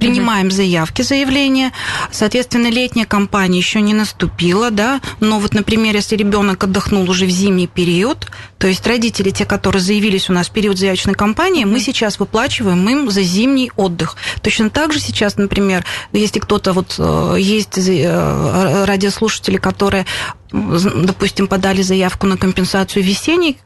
принимаем 0.01 0.49
заявки, 0.51 1.03
заявления. 1.03 1.71
Соответственно, 2.11 2.67
летняя 2.71 3.05
кампания 3.05 3.59
еще 3.59 3.81
не 3.81 3.93
наступила, 3.93 4.71
да, 4.71 4.99
но 5.19 5.39
вот, 5.39 5.53
например, 5.53 5.95
если 5.95 6.15
ребенок 6.15 6.63
отдохнул 6.63 7.09
уже 7.09 7.25
в 7.25 7.29
зимний 7.29 7.67
период, 7.67 8.27
то 8.57 8.67
есть 8.67 8.85
родители, 8.87 9.29
те, 9.29 9.45
которые 9.45 9.81
заявились 9.81 10.29
у 10.29 10.33
нас 10.33 10.47
в 10.47 10.51
период 10.51 10.77
заявочной 10.77 11.13
кампании, 11.13 11.65
мы 11.65 11.79
сейчас 11.79 12.19
выплачиваем 12.19 12.89
им 12.89 13.11
за 13.11 13.21
зимний 13.21 13.71
отдых. 13.75 14.15
Точно 14.41 14.69
так 14.69 14.91
же 14.91 14.99
сейчас, 14.99 15.37
например, 15.37 15.85
если 16.13 16.39
кто-то 16.39 16.73
вот 16.73 16.95
э, 16.97 17.35
есть 17.39 17.77
э, 17.77 18.85
радиослушатели, 18.85 19.57
которые 19.57 20.05
допустим, 20.51 21.47
подали 21.47 21.81
заявку 21.81 22.27
на 22.27 22.35
компенсацию 22.35 23.03
весенней 23.03 23.57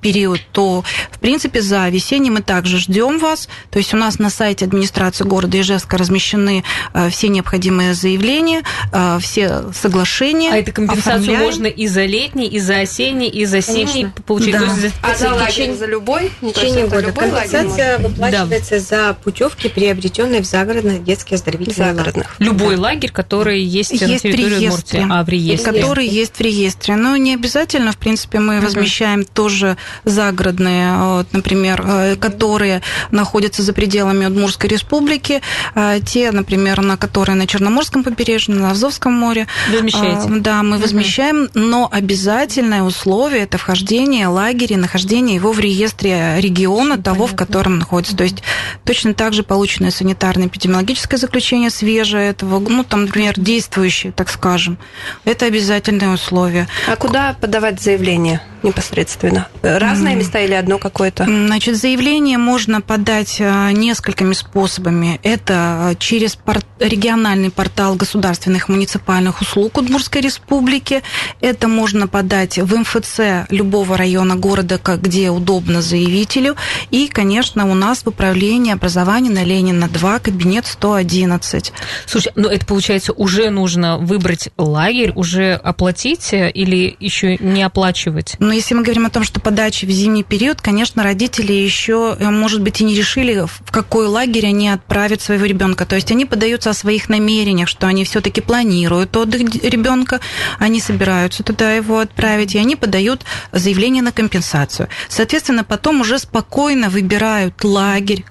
период, 0.00 0.40
то, 0.52 0.84
в 1.10 1.18
принципе, 1.18 1.62
за 1.62 1.88
весенний 1.88 2.30
мы 2.30 2.42
также 2.42 2.78
ждем 2.78 3.18
вас. 3.18 3.48
То 3.70 3.78
есть 3.78 3.94
у 3.94 3.96
нас 3.96 4.18
на 4.18 4.30
сайте 4.30 4.66
администрации 4.66 5.24
города 5.24 5.58
Ижевска 5.60 5.96
размещены 5.96 6.64
э, 6.92 7.08
все 7.10 7.28
необходимые 7.28 7.94
заявления, 7.94 8.62
э, 8.92 9.18
все 9.20 9.72
соглашения. 9.72 10.52
А 10.52 10.56
это 10.56 10.72
компенсацию 10.72 11.14
оформляем. 11.14 11.44
можно 11.44 11.66
и 11.66 11.86
за 11.86 12.04
летний, 12.04 12.46
и 12.46 12.58
за 12.58 12.80
осенний, 12.80 13.28
и 13.28 13.44
за 13.46 13.60
зимний 13.60 14.08
получить? 14.26 14.52
Да. 14.52 14.64
есть, 14.64 14.94
а 15.02 15.14
за 15.14 15.32
лагерь 15.32 15.74
за 15.74 15.86
любой? 15.86 16.30
В 16.40 16.52
течение 16.52 16.86
года. 16.86 17.12
Компенсация 17.12 17.98
выплачивается 17.98 18.74
да. 18.74 18.80
за 18.80 19.14
путевки, 19.14 19.68
приобретенные 19.68 20.42
в 20.42 20.44
загородных 20.44 21.04
детских 21.04 21.34
оздоровительных 21.34 21.76
загородных. 21.76 22.36
Любой 22.38 22.76
да. 22.76 22.82
лагерь, 22.82 23.10
который 23.10 23.62
есть, 23.62 23.92
есть 23.92 24.02
на 24.02 24.18
территории 24.18 24.66
Удмуртии. 24.66 25.06
А, 25.08 25.24
в 25.24 25.28
реестре. 25.28 25.72
Который 25.72 26.06
есть 26.06 26.36
в 26.36 26.40
реестре. 26.40 26.96
Но 26.96 27.16
не 27.16 27.34
обязательно, 27.34 27.92
в 27.92 27.96
принципе, 27.96 28.40
мы 28.40 28.56
uh-huh. 28.56 28.64
возмещаем 28.64 29.24
тоже 29.24 29.69
загородные, 30.04 30.96
вот, 30.96 31.32
например, 31.32 31.84
э, 31.86 32.16
которые 32.16 32.82
находятся 33.10 33.62
за 33.62 33.72
пределами 33.72 34.26
Удмурской 34.26 34.68
республики, 34.68 35.42
э, 35.74 36.00
те, 36.04 36.30
например, 36.30 36.80
на 36.82 36.96
которые 36.96 37.36
на 37.36 37.46
Черноморском 37.46 38.04
побережье, 38.04 38.54
на 38.54 38.70
Азовском 38.70 39.12
море. 39.12 39.46
Возмещаете? 39.70 40.28
Э, 40.28 40.40
да, 40.40 40.62
мы 40.62 40.78
возмещаем, 40.78 41.44
угу. 41.44 41.50
но 41.54 41.88
обязательное 41.90 42.82
условие– 42.82 43.42
это 43.44 43.58
вхождение 43.58 44.26
лагеря, 44.26 44.76
нахождение 44.76 45.36
его 45.36 45.52
в 45.52 45.60
реестре 45.60 46.36
региона 46.38 46.94
Все 46.94 47.02
того, 47.02 47.26
понятно. 47.26 47.34
в 47.34 47.38
котором 47.38 47.78
находится. 47.78 48.16
То 48.16 48.24
есть 48.24 48.42
точно 48.84 49.14
так 49.14 49.32
же 49.32 49.42
полученное 49.42 49.90
санитарно-эпидемиологическое 49.90 51.16
заключение 51.16 51.70
свежее 51.70 52.30
этого, 52.30 52.58
ну, 52.58 52.84
там, 52.84 53.02
например, 53.02 53.34
действующее, 53.36 54.12
так 54.12 54.30
скажем. 54.30 54.78
Это 55.24 55.46
обязательное 55.46 56.12
условие. 56.12 56.68
А 56.86 56.96
куда 56.96 57.36
подавать 57.40 57.80
заявление 57.80 58.42
непосредственно? 58.62 59.48
Разные 59.62 60.16
места 60.16 60.40
или 60.40 60.54
одно 60.54 60.78
какое-то? 60.78 61.24
Значит, 61.24 61.76
заявление 61.76 62.38
можно 62.38 62.80
подать 62.80 63.36
э, 63.40 63.72
несколькими 63.72 64.32
способами. 64.32 65.20
Это 65.22 65.94
через 65.98 66.36
порт... 66.36 66.66
региональный 66.78 67.50
портал 67.50 67.94
государственных 67.94 68.68
муниципальных 68.68 69.40
услуг 69.42 69.76
Удмурской 69.76 70.22
республики. 70.22 71.02
Это 71.40 71.68
можно 71.68 72.08
подать 72.08 72.58
в 72.58 72.74
МФЦ 72.74 73.50
любого 73.50 73.96
района 73.96 74.36
города, 74.36 74.80
где 74.96 75.30
удобно 75.30 75.82
заявителю. 75.82 76.56
И, 76.90 77.08
конечно, 77.08 77.70
у 77.70 77.74
нас 77.74 78.02
в 78.04 78.08
управлении 78.08 78.72
образования 78.72 79.30
на 79.30 79.44
Ленина 79.44 79.88
2, 79.88 80.18
кабинет 80.20 80.66
111. 80.66 81.72
Слушай, 82.06 82.32
ну 82.34 82.48
это 82.48 82.64
получается 82.64 83.12
уже 83.12 83.50
нужно 83.50 83.98
выбрать 83.98 84.48
лагерь, 84.56 85.12
уже 85.14 85.54
оплатить 85.54 86.32
э, 86.32 86.50
или 86.50 86.96
еще 86.98 87.36
не 87.36 87.62
оплачивать? 87.62 88.36
Но 88.38 88.52
если 88.52 88.74
мы 88.74 88.82
говорим 88.82 89.06
о 89.06 89.10
том, 89.10 89.24
что 89.24 89.40
подачи 89.50 89.84
в 89.84 89.90
зимний 89.90 90.22
период, 90.22 90.60
конечно, 90.60 91.02
родители 91.02 91.52
еще, 91.52 92.16
э, 92.16 92.30
может 92.30 92.62
быть, 92.62 92.80
и 92.80 92.84
не 92.84 92.94
решили, 92.94 93.46
в 93.46 93.72
какой 93.72 94.06
лагерь 94.06 94.46
они 94.46 94.68
отправят 94.68 95.22
своего 95.22 95.44
ребенка. 95.44 95.86
То 95.86 95.96
есть 95.96 96.12
они 96.12 96.24
подаются 96.24 96.70
о 96.70 96.72
своих 96.72 97.08
намерениях, 97.08 97.68
что 97.68 97.88
они 97.88 98.04
все-таки 98.04 98.40
планируют 98.40 99.16
отдых 99.16 99.40
ребенка, 99.64 100.20
они 100.60 100.80
собираются 100.80 101.42
туда 101.42 101.72
его 101.72 101.98
отправить, 101.98 102.54
и 102.54 102.58
они 102.58 102.76
подают 102.76 103.22
заявление 103.50 104.04
на 104.04 104.12
компенсацию. 104.12 104.88
Соответственно, 105.08 105.64
потом 105.64 106.00
уже 106.00 106.20
спокойно 106.20 106.88
выбирают 106.88 107.64
лагерь, 107.64 108.24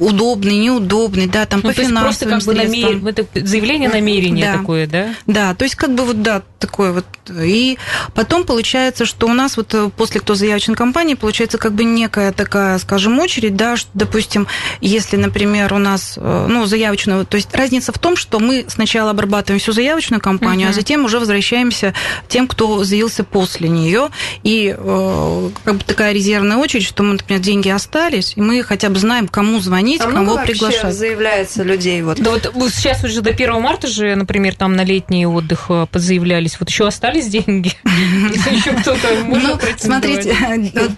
удобный, 0.00 0.56
неудобный, 0.56 1.26
да, 1.26 1.46
там 1.46 1.60
ну, 1.62 1.68
по 1.68 1.74
финансовым 1.74 2.02
просто 2.02 2.26
как 2.26 2.42
бы 2.44 2.54
намер... 2.54 3.06
это 3.06 3.46
заявление 3.46 3.88
намерения 3.88 4.52
да. 4.52 4.58
такое, 4.58 4.86
да? 4.86 5.14
Да, 5.26 5.54
то 5.54 5.64
есть 5.64 5.76
как 5.76 5.94
бы 5.94 6.04
вот, 6.04 6.22
да, 6.22 6.42
такое 6.58 6.92
вот. 6.92 7.04
И 7.30 7.78
потом 8.14 8.44
получается, 8.44 9.04
что 9.04 9.26
у 9.26 9.32
нас 9.32 9.56
вот 9.56 9.74
э, 9.74 9.90
после 9.96 10.20
кто 10.20 10.34
заявочной 10.34 10.74
кампании 10.74 11.14
получается 11.14 11.58
как 11.58 11.72
бы 11.72 11.84
некая 11.84 12.32
такая, 12.32 12.78
скажем, 12.78 13.18
очередь, 13.18 13.56
да, 13.56 13.76
что, 13.76 13.90
допустим, 13.94 14.46
если, 14.80 15.16
например, 15.16 15.72
у 15.72 15.78
нас, 15.78 16.14
э, 16.16 16.46
ну, 16.48 16.66
заявочную, 16.66 17.26
то 17.26 17.36
есть 17.36 17.54
разница 17.54 17.92
в 17.92 17.98
том, 17.98 18.16
что 18.16 18.40
мы 18.40 18.64
сначала 18.68 19.10
обрабатываем 19.10 19.60
всю 19.60 19.72
заявочную 19.72 20.20
кампанию, 20.20 20.68
uh-huh. 20.68 20.72
а 20.72 20.74
затем 20.74 21.04
уже 21.04 21.20
возвращаемся 21.20 21.94
тем, 22.28 22.48
кто 22.48 22.82
заявился 22.84 23.24
после 23.24 23.68
нее, 23.68 24.08
и 24.42 24.74
э, 24.76 25.50
как 25.64 25.76
бы 25.76 25.84
такая 25.84 26.12
резервная 26.12 26.56
очередь, 26.56 26.84
что 26.84 27.02
мы, 27.02 27.12
например, 27.12 27.40
деньги 27.40 27.68
остались, 27.68 28.32
и 28.36 28.40
мы 28.40 28.62
хотя 28.62 28.88
бы 28.88 28.98
знаем, 28.98 29.28
кому 29.28 29.60
звонить, 29.68 30.00
а 30.00 30.10
кого 30.10 30.38
приглашать. 30.38 30.94
заявляется 30.94 31.62
людей? 31.62 32.02
Вот? 32.02 32.20
Да 32.20 32.32
вот 32.54 32.72
сейчас 32.72 33.04
уже 33.04 33.20
до 33.20 33.30
1 33.30 33.60
марта 33.60 33.86
же, 33.86 34.14
например, 34.14 34.54
там 34.54 34.74
на 34.74 34.84
летний 34.84 35.26
отдых 35.26 35.66
э, 35.68 35.86
подзаявлялись. 35.90 36.56
Вот 36.58 36.68
еще 36.70 36.86
остались 36.86 37.26
деньги? 37.26 37.72
Еще 37.84 38.72
кто-то 38.72 39.08
Ну, 39.26 39.58
смотрите, 39.78 40.34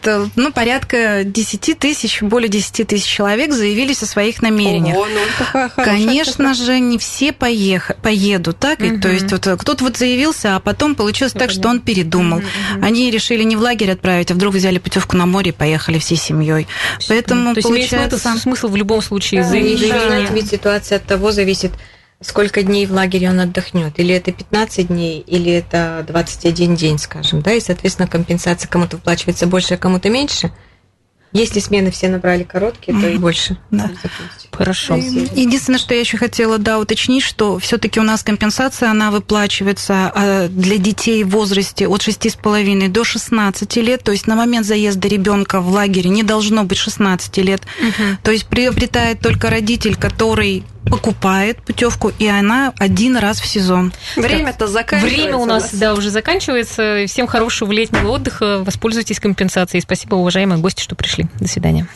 э, 0.04 0.26
ну, 0.36 0.52
порядка 0.52 1.22
10 1.24 1.78
тысяч, 1.78 2.22
более 2.22 2.48
10 2.48 2.86
тысяч 2.86 3.06
человек 3.06 3.52
заявились 3.52 4.02
о 4.02 4.06
своих 4.06 4.42
намерениях. 4.42 4.96
Ну, 4.96 5.68
Конечно 5.76 6.54
же, 6.54 6.78
не 6.78 6.98
все 6.98 7.32
поедут, 7.32 8.58
так? 8.58 8.78
То 8.78 9.08
есть 9.08 9.30
вот 9.32 9.46
кто-то 9.60 9.84
вот 9.84 9.96
заявился, 9.96 10.56
а 10.56 10.60
потом 10.60 10.94
получилось 10.94 11.32
так, 11.32 11.50
что 11.50 11.68
он 11.68 11.80
передумал. 11.80 12.42
Они 12.80 13.10
решили 13.10 13.42
не 13.42 13.56
в 13.56 13.60
лагерь 13.60 13.90
отправить, 13.90 14.30
а 14.30 14.34
вдруг 14.34 14.54
взяли 14.54 14.78
путевку 14.78 15.16
на 15.16 15.26
море 15.26 15.50
и 15.50 15.52
поехали 15.52 15.98
всей 15.98 16.16
семьей. 16.16 16.66
Поэтому 17.08 17.54
получается 17.54 18.18
смысл 18.38 18.59
в 18.68 18.76
любом 18.76 19.02
случае 19.02 19.42
да, 19.42 19.48
заявления. 19.48 20.28
Ведь 20.32 20.50
ситуация 20.50 20.96
от 20.96 21.04
того 21.04 21.32
зависит, 21.32 21.72
сколько 22.20 22.62
дней 22.62 22.86
в 22.86 22.92
лагере 22.92 23.30
он 23.30 23.40
отдохнет. 23.40 23.98
Или 23.98 24.14
это 24.14 24.32
15 24.32 24.88
дней, 24.88 25.20
или 25.20 25.52
это 25.52 26.04
21 26.06 26.76
день, 26.76 26.98
скажем. 26.98 27.42
Да, 27.42 27.52
и, 27.52 27.60
соответственно, 27.60 28.08
компенсация 28.08 28.68
кому-то 28.68 28.96
выплачивается 28.96 29.46
больше, 29.46 29.74
а 29.74 29.78
кому-то 29.78 30.08
меньше– 30.08 30.50
если 31.32 31.60
смены 31.60 31.90
все 31.90 32.08
набрали 32.08 32.42
короткие, 32.42 32.98
то 32.98 33.08
и 33.08 33.16
больше. 33.16 33.56
Да. 33.70 33.90
Хорошо. 34.52 34.96
Единственное, 34.96 35.78
что 35.78 35.94
я 35.94 36.00
еще 36.00 36.16
хотела 36.16 36.58
да, 36.58 36.78
уточнить, 36.78 37.22
что 37.22 37.58
все-таки 37.58 38.00
у 38.00 38.02
нас 38.02 38.22
компенсация, 38.22 38.90
она 38.90 39.10
выплачивается 39.10 40.12
а, 40.14 40.48
для 40.48 40.76
детей 40.76 41.22
в 41.22 41.30
возрасте 41.30 41.86
от 41.86 42.00
6,5 42.00 42.88
до 42.88 43.04
16 43.04 43.76
лет. 43.76 44.02
То 44.02 44.12
есть 44.12 44.26
на 44.26 44.34
момент 44.34 44.66
заезда 44.66 45.06
ребенка 45.08 45.60
в 45.60 45.68
лагере 45.68 46.10
не 46.10 46.24
должно 46.24 46.64
быть 46.64 46.78
16 46.78 47.36
лет. 47.38 47.62
Угу. 47.80 48.18
То 48.24 48.32
есть 48.32 48.46
приобретает 48.46 49.20
только 49.20 49.50
родитель, 49.50 49.96
который 49.96 50.64
покупает 50.84 51.62
путевку, 51.62 52.12
и 52.18 52.26
она 52.26 52.72
один 52.78 53.16
раз 53.16 53.40
в 53.40 53.46
сезон. 53.46 53.92
Время-то 54.16 54.66
заканчивается. 54.66 55.16
Время 55.16 55.36
у 55.36 55.44
нас, 55.44 55.74
да, 55.74 55.94
уже 55.94 56.10
заканчивается. 56.10 57.04
Всем 57.06 57.26
хорошего 57.26 57.72
летнего 57.72 58.08
отдыха. 58.08 58.62
Воспользуйтесь 58.64 59.20
компенсацией. 59.20 59.82
Спасибо, 59.82 60.14
уважаемые 60.16 60.58
гости, 60.58 60.82
что 60.82 60.94
пришли. 60.94 61.26
До 61.38 61.48
свидания. 61.48 61.86